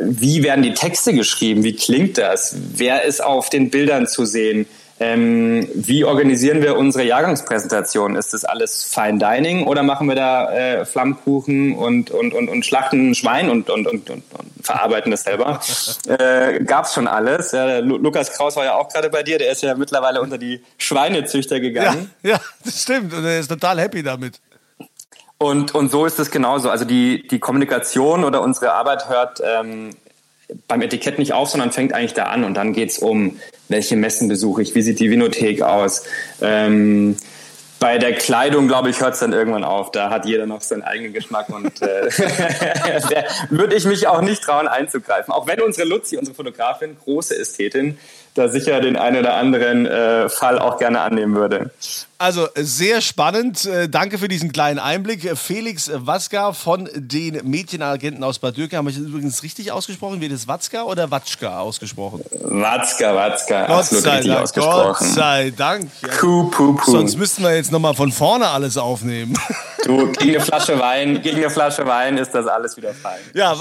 wie 0.02 0.42
werden 0.42 0.62
die 0.62 0.74
Texte 0.74 1.12
geschrieben? 1.12 1.64
Wie 1.64 1.74
klingt 1.74 2.18
das? 2.18 2.56
Wer 2.76 3.04
ist 3.04 3.22
auf 3.22 3.50
den 3.50 3.70
Bildern 3.70 4.06
zu 4.06 4.24
sehen? 4.24 4.66
Ähm, 5.00 5.68
wie 5.74 6.04
organisieren 6.04 6.62
wir 6.62 6.76
unsere 6.76 7.04
Jahrgangspräsentation? 7.04 8.14
Ist 8.14 8.32
das 8.32 8.44
alles 8.44 8.84
Fine 8.84 9.18
Dining 9.18 9.66
oder 9.66 9.82
machen 9.82 10.06
wir 10.08 10.14
da 10.14 10.52
äh, 10.52 10.84
Flammkuchen 10.84 11.74
und, 11.74 12.12
und, 12.12 12.32
und, 12.32 12.48
und 12.48 12.64
schlachten 12.64 13.10
ein 13.10 13.14
Schwein 13.16 13.50
und, 13.50 13.70
und, 13.70 13.88
und, 13.88 14.08
und, 14.08 14.22
und 14.32 14.52
verarbeiten 14.62 15.10
das 15.10 15.24
selber? 15.24 15.60
äh, 16.06 16.62
gab's 16.62 16.94
schon 16.94 17.08
alles. 17.08 17.50
Ja, 17.50 17.80
Lukas 17.80 18.32
Kraus 18.32 18.54
war 18.54 18.64
ja 18.64 18.74
auch 18.76 18.88
gerade 18.88 19.10
bei 19.10 19.24
dir, 19.24 19.38
der 19.38 19.50
ist 19.50 19.62
ja 19.62 19.74
mittlerweile 19.74 20.22
unter 20.22 20.38
die 20.38 20.62
Schweinezüchter 20.78 21.58
gegangen. 21.58 22.10
Ja, 22.22 22.30
ja, 22.30 22.40
das 22.64 22.82
stimmt 22.82 23.12
und 23.12 23.24
er 23.24 23.40
ist 23.40 23.48
total 23.48 23.80
happy 23.80 24.02
damit. 24.02 24.40
Und, 25.38 25.74
und 25.74 25.90
so 25.90 26.06
ist 26.06 26.20
es 26.20 26.30
genauso. 26.30 26.70
Also 26.70 26.84
die, 26.84 27.26
die 27.26 27.40
Kommunikation 27.40 28.24
oder 28.24 28.40
unsere 28.42 28.72
Arbeit 28.72 29.08
hört 29.08 29.42
ähm, 29.44 29.90
beim 30.68 30.82
Etikett 30.82 31.18
nicht 31.18 31.32
auf, 31.32 31.50
sondern 31.50 31.72
fängt 31.72 31.92
eigentlich 31.92 32.14
da 32.14 32.24
an 32.24 32.44
und 32.44 32.54
dann 32.54 32.72
geht's 32.72 32.98
um, 32.98 33.38
welche 33.68 33.96
Messen 33.96 34.28
besuche 34.28 34.62
ich, 34.62 34.74
wie 34.74 34.82
sieht 34.82 35.00
die 35.00 35.10
Vinothek 35.10 35.62
aus. 35.62 36.04
Ähm, 36.40 37.16
bei 37.84 37.98
der 37.98 38.14
Kleidung, 38.14 38.66
glaube 38.66 38.88
ich, 38.88 39.00
hört 39.00 39.12
es 39.12 39.20
dann 39.20 39.34
irgendwann 39.34 39.62
auf. 39.62 39.90
Da 39.90 40.08
hat 40.08 40.24
jeder 40.24 40.46
noch 40.46 40.62
seinen 40.62 40.82
eigenen 40.82 41.12
Geschmack 41.12 41.50
und 41.50 41.82
äh, 41.82 42.08
würde 43.50 43.74
ich 43.74 43.84
mich 43.84 44.06
auch 44.06 44.22
nicht 44.22 44.42
trauen 44.42 44.68
einzugreifen. 44.68 45.34
Auch 45.34 45.46
wenn 45.46 45.60
unsere 45.60 45.86
Luzi, 45.86 46.16
unsere 46.16 46.34
Fotografin, 46.34 46.96
große 47.04 47.36
Ästhetin, 47.38 47.98
da 48.34 48.48
sicher 48.48 48.80
den 48.80 48.96
einen 48.96 49.18
oder 49.18 49.34
anderen 49.34 49.84
äh, 49.84 50.30
Fall 50.30 50.58
auch 50.58 50.78
gerne 50.78 51.02
annehmen 51.02 51.34
würde. 51.34 51.72
Also 52.24 52.48
sehr 52.54 53.02
spannend. 53.02 53.66
Äh, 53.66 53.86
danke 53.86 54.16
für 54.16 54.28
diesen 54.28 54.50
kleinen 54.50 54.78
Einblick. 54.78 55.36
Felix 55.36 55.90
Watzka 55.92 56.54
von 56.54 56.88
den 56.94 57.38
Mädchenagenten 57.46 58.24
aus 58.24 58.38
Bad 58.38 58.56
Dürkheim. 58.56 58.78
Habe 58.78 58.88
ich 58.88 58.96
das 58.96 59.04
übrigens 59.04 59.42
richtig 59.42 59.70
ausgesprochen? 59.70 60.22
Wird 60.22 60.32
es 60.32 60.48
Watzka 60.48 60.84
oder 60.84 61.10
Watschka 61.10 61.58
ausgesprochen? 61.58 62.24
Watzka, 62.40 63.14
Watzka. 63.14 63.66
Gott 63.66 63.76
Absolut 63.76 64.04
sei 64.04 64.22
Dank. 64.22 64.54
Gott 64.54 64.98
sei 65.00 65.52
Dank. 65.54 65.90
Ja. 66.00 66.08
Puh, 66.18 66.44
puh, 66.44 66.72
puh. 66.72 66.92
Sonst 66.92 67.18
müssten 67.18 67.42
wir 67.42 67.54
jetzt 67.54 67.70
nochmal 67.70 67.92
von 67.92 68.10
vorne 68.10 68.48
alles 68.48 68.78
aufnehmen. 68.78 69.36
Du, 69.84 70.10
gegen 70.12 70.36
eine 70.36 70.40
Flasche 70.40 70.78
Wein, 70.78 71.20
gegen 71.20 71.36
eine 71.36 71.50
Flasche 71.50 71.84
Wein 71.86 72.16
ist 72.16 72.30
das 72.30 72.46
alles 72.46 72.74
wieder 72.78 72.94
fein. 72.94 73.20
Ja, 73.34 73.54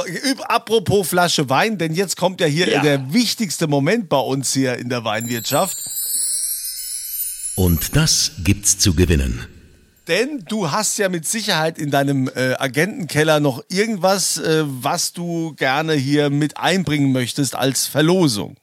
apropos 0.48 1.10
Flasche 1.10 1.50
Wein, 1.50 1.78
denn 1.78 1.94
jetzt 1.94 2.16
kommt 2.16 2.40
ja 2.40 2.48
hier 2.48 2.70
ja. 2.70 2.82
der 2.82 3.12
wichtigste 3.12 3.68
Moment 3.68 4.08
bei 4.08 4.20
uns 4.20 4.54
hier 4.54 4.78
in 4.78 4.88
der 4.88 5.04
Weinwirtschaft. 5.04 5.76
Und 7.56 7.96
das 7.96 8.32
gibt's 8.44 8.80
zu 8.80 8.96
gewinnen. 8.96 9.48
Denn 10.08 10.44
du 10.50 10.72
hast 10.72 10.98
ja 10.98 11.08
mit 11.08 11.26
Sicherheit 11.26 11.78
in 11.78 11.90
deinem 11.90 12.28
äh, 12.28 12.56
Agentenkeller 12.60 13.40
noch 13.40 13.64
irgendwas, 13.70 14.38
äh, 14.38 14.64
was 14.66 15.14
du 15.14 15.54
gerne 15.56 15.94
hier 15.94 16.30
mit 16.30 16.58
einbringen 16.58 17.14
möchtest 17.14 17.56
als 17.56 17.88
Verlosung. 17.88 18.58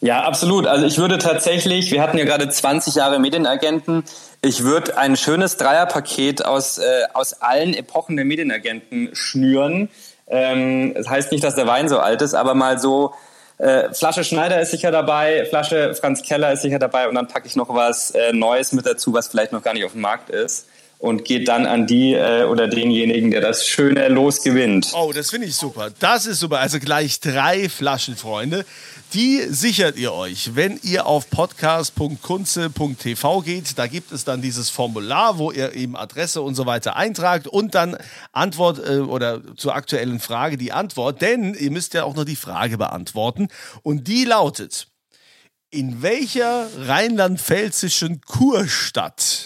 Ja, 0.00 0.22
absolut. 0.22 0.66
Also 0.66 0.86
ich 0.86 0.96
würde 0.96 1.18
tatsächlich, 1.18 1.90
wir 1.90 2.00
hatten 2.00 2.16
ja 2.16 2.24
gerade 2.24 2.48
20 2.48 2.94
Jahre 2.94 3.18
Medienagenten, 3.18 4.04
ich 4.42 4.62
würde 4.62 4.96
ein 4.96 5.16
schönes 5.16 5.56
Dreierpaket 5.56 6.44
aus, 6.44 6.78
äh, 6.78 6.82
aus 7.12 7.34
allen 7.34 7.74
Epochen 7.74 8.16
der 8.16 8.24
Medienagenten 8.24 9.10
schnüren. 9.14 9.90
Ähm, 10.28 10.94
das 10.94 11.08
heißt 11.08 11.32
nicht, 11.32 11.44
dass 11.44 11.56
der 11.56 11.66
Wein 11.66 11.88
so 11.88 11.98
alt 11.98 12.22
ist, 12.22 12.34
aber 12.34 12.54
mal 12.54 12.78
so 12.78 13.12
äh, 13.58 13.92
Flasche 13.94 14.24
Schneider 14.24 14.60
ist 14.60 14.70
sicher 14.70 14.90
dabei, 14.90 15.46
Flasche 15.48 15.94
Franz 15.94 16.22
Keller 16.22 16.52
ist 16.52 16.62
sicher 16.62 16.78
dabei 16.78 17.08
und 17.08 17.14
dann 17.14 17.28
packe 17.28 17.46
ich 17.46 17.56
noch 17.56 17.72
was 17.74 18.10
äh, 18.12 18.32
Neues 18.32 18.72
mit 18.72 18.86
dazu, 18.86 19.12
was 19.12 19.28
vielleicht 19.28 19.52
noch 19.52 19.62
gar 19.62 19.74
nicht 19.74 19.84
auf 19.84 19.92
dem 19.92 20.00
Markt 20.00 20.30
ist 20.30 20.66
und 20.98 21.24
geht 21.24 21.48
dann 21.48 21.66
an 21.66 21.86
die 21.86 22.14
äh, 22.14 22.44
oder 22.44 22.66
denjenigen, 22.66 23.30
der 23.30 23.42
das 23.42 23.66
schöne 23.66 24.08
Los 24.08 24.42
gewinnt. 24.42 24.92
Oh, 24.94 25.12
das 25.14 25.30
finde 25.30 25.46
ich 25.46 25.54
super. 25.54 25.90
Das 25.98 26.26
ist 26.26 26.40
super. 26.40 26.60
Also 26.60 26.78
gleich 26.78 27.20
drei 27.20 27.68
Flaschen, 27.68 28.16
Freunde. 28.16 28.64
Die 29.14 29.40
sichert 29.48 29.96
ihr 29.96 30.12
euch, 30.12 30.56
wenn 30.56 30.78
ihr 30.82 31.06
auf 31.06 31.30
podcast.kunze.tv 31.30 33.40
geht. 33.42 33.78
Da 33.78 33.86
gibt 33.86 34.10
es 34.10 34.24
dann 34.24 34.42
dieses 34.42 34.70
Formular, 34.70 35.38
wo 35.38 35.52
ihr 35.52 35.76
eben 35.76 35.96
Adresse 35.96 36.42
und 36.42 36.56
so 36.56 36.66
weiter 36.66 36.96
eintragt 36.96 37.46
und 37.46 37.76
dann 37.76 37.96
Antwort 38.32 38.80
äh, 38.80 38.98
oder 38.98 39.40
zur 39.56 39.76
aktuellen 39.76 40.18
Frage 40.18 40.58
die 40.58 40.72
Antwort. 40.72 41.22
Denn 41.22 41.54
ihr 41.54 41.70
müsst 41.70 41.94
ja 41.94 42.02
auch 42.02 42.16
noch 42.16 42.24
die 42.24 42.34
Frage 42.34 42.76
beantworten. 42.76 43.46
Und 43.84 44.08
die 44.08 44.24
lautet, 44.24 44.88
in 45.70 46.02
welcher 46.02 46.66
rheinland-pfälzischen 46.76 48.20
Kurstadt 48.22 49.43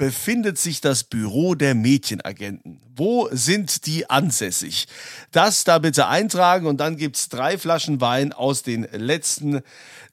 befindet 0.00 0.56
sich 0.56 0.80
das 0.80 1.04
Büro 1.04 1.54
der 1.54 1.74
Mädchenagenten? 1.74 2.80
Wo 2.96 3.28
sind 3.32 3.84
die 3.84 4.08
ansässig? 4.08 4.88
Das 5.30 5.64
da 5.64 5.78
bitte 5.78 6.08
eintragen 6.08 6.66
und 6.66 6.78
dann 6.78 6.96
gibt 6.96 7.16
es 7.16 7.28
drei 7.28 7.58
Flaschen 7.58 8.00
Wein 8.00 8.32
aus 8.32 8.62
den 8.62 8.88
letzten 8.92 9.60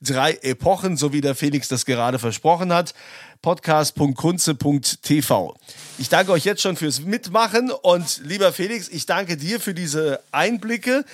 drei 0.01 0.33
Epochen, 0.41 0.97
so 0.97 1.13
wie 1.13 1.21
der 1.21 1.35
Felix 1.35 1.69
das 1.69 1.85
gerade 1.85 2.19
versprochen 2.19 2.73
hat. 2.73 2.93
Podcast.kunze.tv. 3.41 5.55
Ich 5.97 6.09
danke 6.09 6.31
euch 6.31 6.45
jetzt 6.45 6.61
schon 6.61 6.75
fürs 6.75 7.01
Mitmachen 7.01 7.71
und 7.71 8.21
lieber 8.23 8.53
Felix, 8.53 8.87
ich 8.89 9.05
danke 9.05 9.37
dir 9.37 9.59
für 9.59 9.73
diese 9.73 10.19
Einblicke 10.31 11.05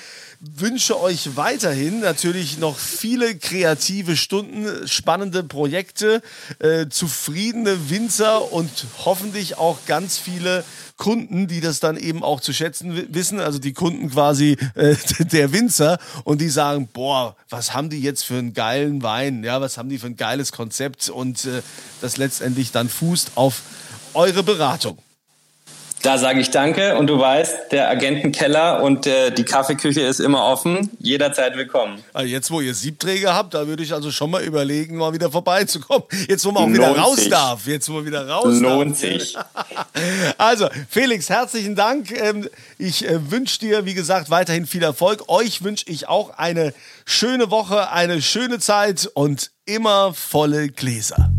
wünsche 0.43 0.99
euch 0.99 1.37
weiterhin 1.37 2.01
natürlich 2.01 2.57
noch 2.57 2.77
viele 2.77 3.37
kreative 3.37 4.17
Stunden, 4.17 4.87
spannende 4.87 5.43
Projekte, 5.43 6.21
äh, 6.59 6.87
zufriedene 6.89 7.89
Winzer 7.89 8.51
und 8.51 8.69
hoffentlich 9.05 9.57
auch 9.57 9.85
ganz 9.85 10.17
viele 10.17 10.65
Kunden, 10.97 11.47
die 11.47 11.59
das 11.59 11.79
dann 11.79 11.97
eben 11.97 12.23
auch 12.23 12.39
zu 12.39 12.53
schätzen 12.53 13.13
wissen, 13.13 13.39
also 13.39 13.59
die 13.59 13.73
Kunden 13.73 14.11
quasi 14.11 14.57
äh, 14.75 14.95
der 15.19 15.51
Winzer 15.51 15.97
und 16.23 16.39
die 16.39 16.49
sagen, 16.49 16.87
boah, 16.91 17.35
was 17.49 17.73
haben 17.73 17.89
die 17.89 18.01
jetzt 18.01 18.23
für 18.23 18.37
einen 18.37 18.53
geilen 18.53 19.01
Wein, 19.01 19.43
ja, 19.43 19.59
was 19.59 19.77
haben 19.77 19.89
die 19.89 19.97
für 19.97 20.07
ein 20.07 20.15
geiles 20.15 20.51
Konzept 20.51 21.09
und 21.09 21.45
äh, 21.45 21.61
das 22.01 22.17
letztendlich 22.17 22.71
dann 22.71 22.89
fußt 22.89 23.31
auf 23.35 23.61
eure 24.13 24.43
Beratung. 24.43 24.97
Da 26.03 26.17
sage 26.17 26.41
ich 26.41 26.51
Danke 26.51 26.97
und 26.97 27.07
du 27.07 27.17
weißt, 27.17 27.71
der 27.71 27.89
Agentenkeller 27.89 28.83
und 28.83 29.07
äh, 29.07 29.31
die 29.31 29.45
Kaffeeküche 29.45 30.01
ist 30.01 30.19
immer 30.19 30.43
offen, 30.43 30.89
jederzeit 30.99 31.55
willkommen. 31.55 32.03
Also 32.11 32.27
jetzt, 32.27 32.51
wo 32.51 32.59
ihr 32.59 32.73
Siebträger 32.73 33.33
habt, 33.33 33.53
da 33.53 33.67
würde 33.67 33.83
ich 33.83 33.93
also 33.93 34.11
schon 34.11 34.29
mal 34.29 34.43
überlegen, 34.43 34.97
mal 34.97 35.13
wieder 35.13 35.31
vorbeizukommen. 35.31 36.03
Jetzt, 36.27 36.43
wo 36.43 36.51
man 36.51 36.63
auch 36.63 36.67
Lohnt 36.67 36.77
wieder 36.77 36.97
raus 37.01 37.15
sich. 37.15 37.29
darf. 37.29 37.67
Jetzt, 37.67 37.87
wo 37.87 37.93
man 37.93 38.05
wieder 38.05 38.27
raus 38.27 38.59
Lohnt 38.59 38.91
darf. 38.91 38.99
sich. 38.99 39.37
Also, 40.37 40.67
Felix, 40.89 41.29
herzlichen 41.29 41.75
Dank. 41.75 42.11
Ähm, 42.11 42.49
ich 42.77 43.07
äh, 43.07 43.31
wünsche 43.31 43.59
dir, 43.59 43.85
wie 43.85 43.93
gesagt, 43.93 44.29
weiterhin 44.29 44.65
viel 44.65 44.83
Erfolg. 44.83 45.29
Euch 45.29 45.63
wünsche 45.63 45.85
ich 45.87 46.09
auch 46.09 46.37
eine 46.37 46.73
schöne 47.05 47.49
Woche, 47.49 47.91
eine 47.91 48.21
schöne 48.21 48.59
Zeit 48.59 49.09
und 49.13 49.51
immer 49.65 50.13
volle 50.13 50.67
Gläser. 50.67 51.31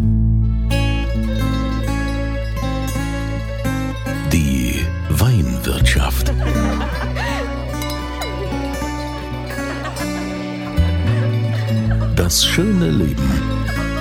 Das 12.24 12.42
schöne 12.42 12.88
Leben 12.88 13.28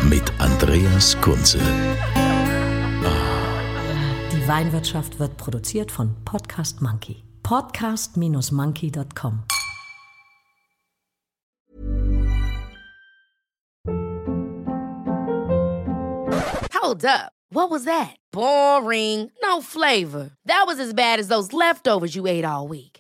mit 0.08 0.24
Andreas 0.40 1.20
Kunze. 1.20 1.60
Die 4.32 4.48
Weinwirtschaft 4.48 5.20
wird 5.20 5.36
produziert 5.36 5.92
von 5.92 6.16
Podcast 6.24 6.82
Monkey. 6.82 7.22
Podcast-monkey.com. 7.44 9.44
Hold 16.74 17.04
up. 17.04 17.34
What 17.52 17.70
was 17.70 17.84
that? 17.84 18.16
Boring. 18.32 19.30
No 19.44 19.60
flavor. 19.60 20.32
That 20.46 20.64
was 20.66 20.80
as 20.80 20.94
bad 20.94 21.20
as 21.20 21.28
those 21.28 21.52
leftovers 21.52 22.16
you 22.16 22.26
ate 22.26 22.46
all 22.46 22.70
week. 22.70 22.93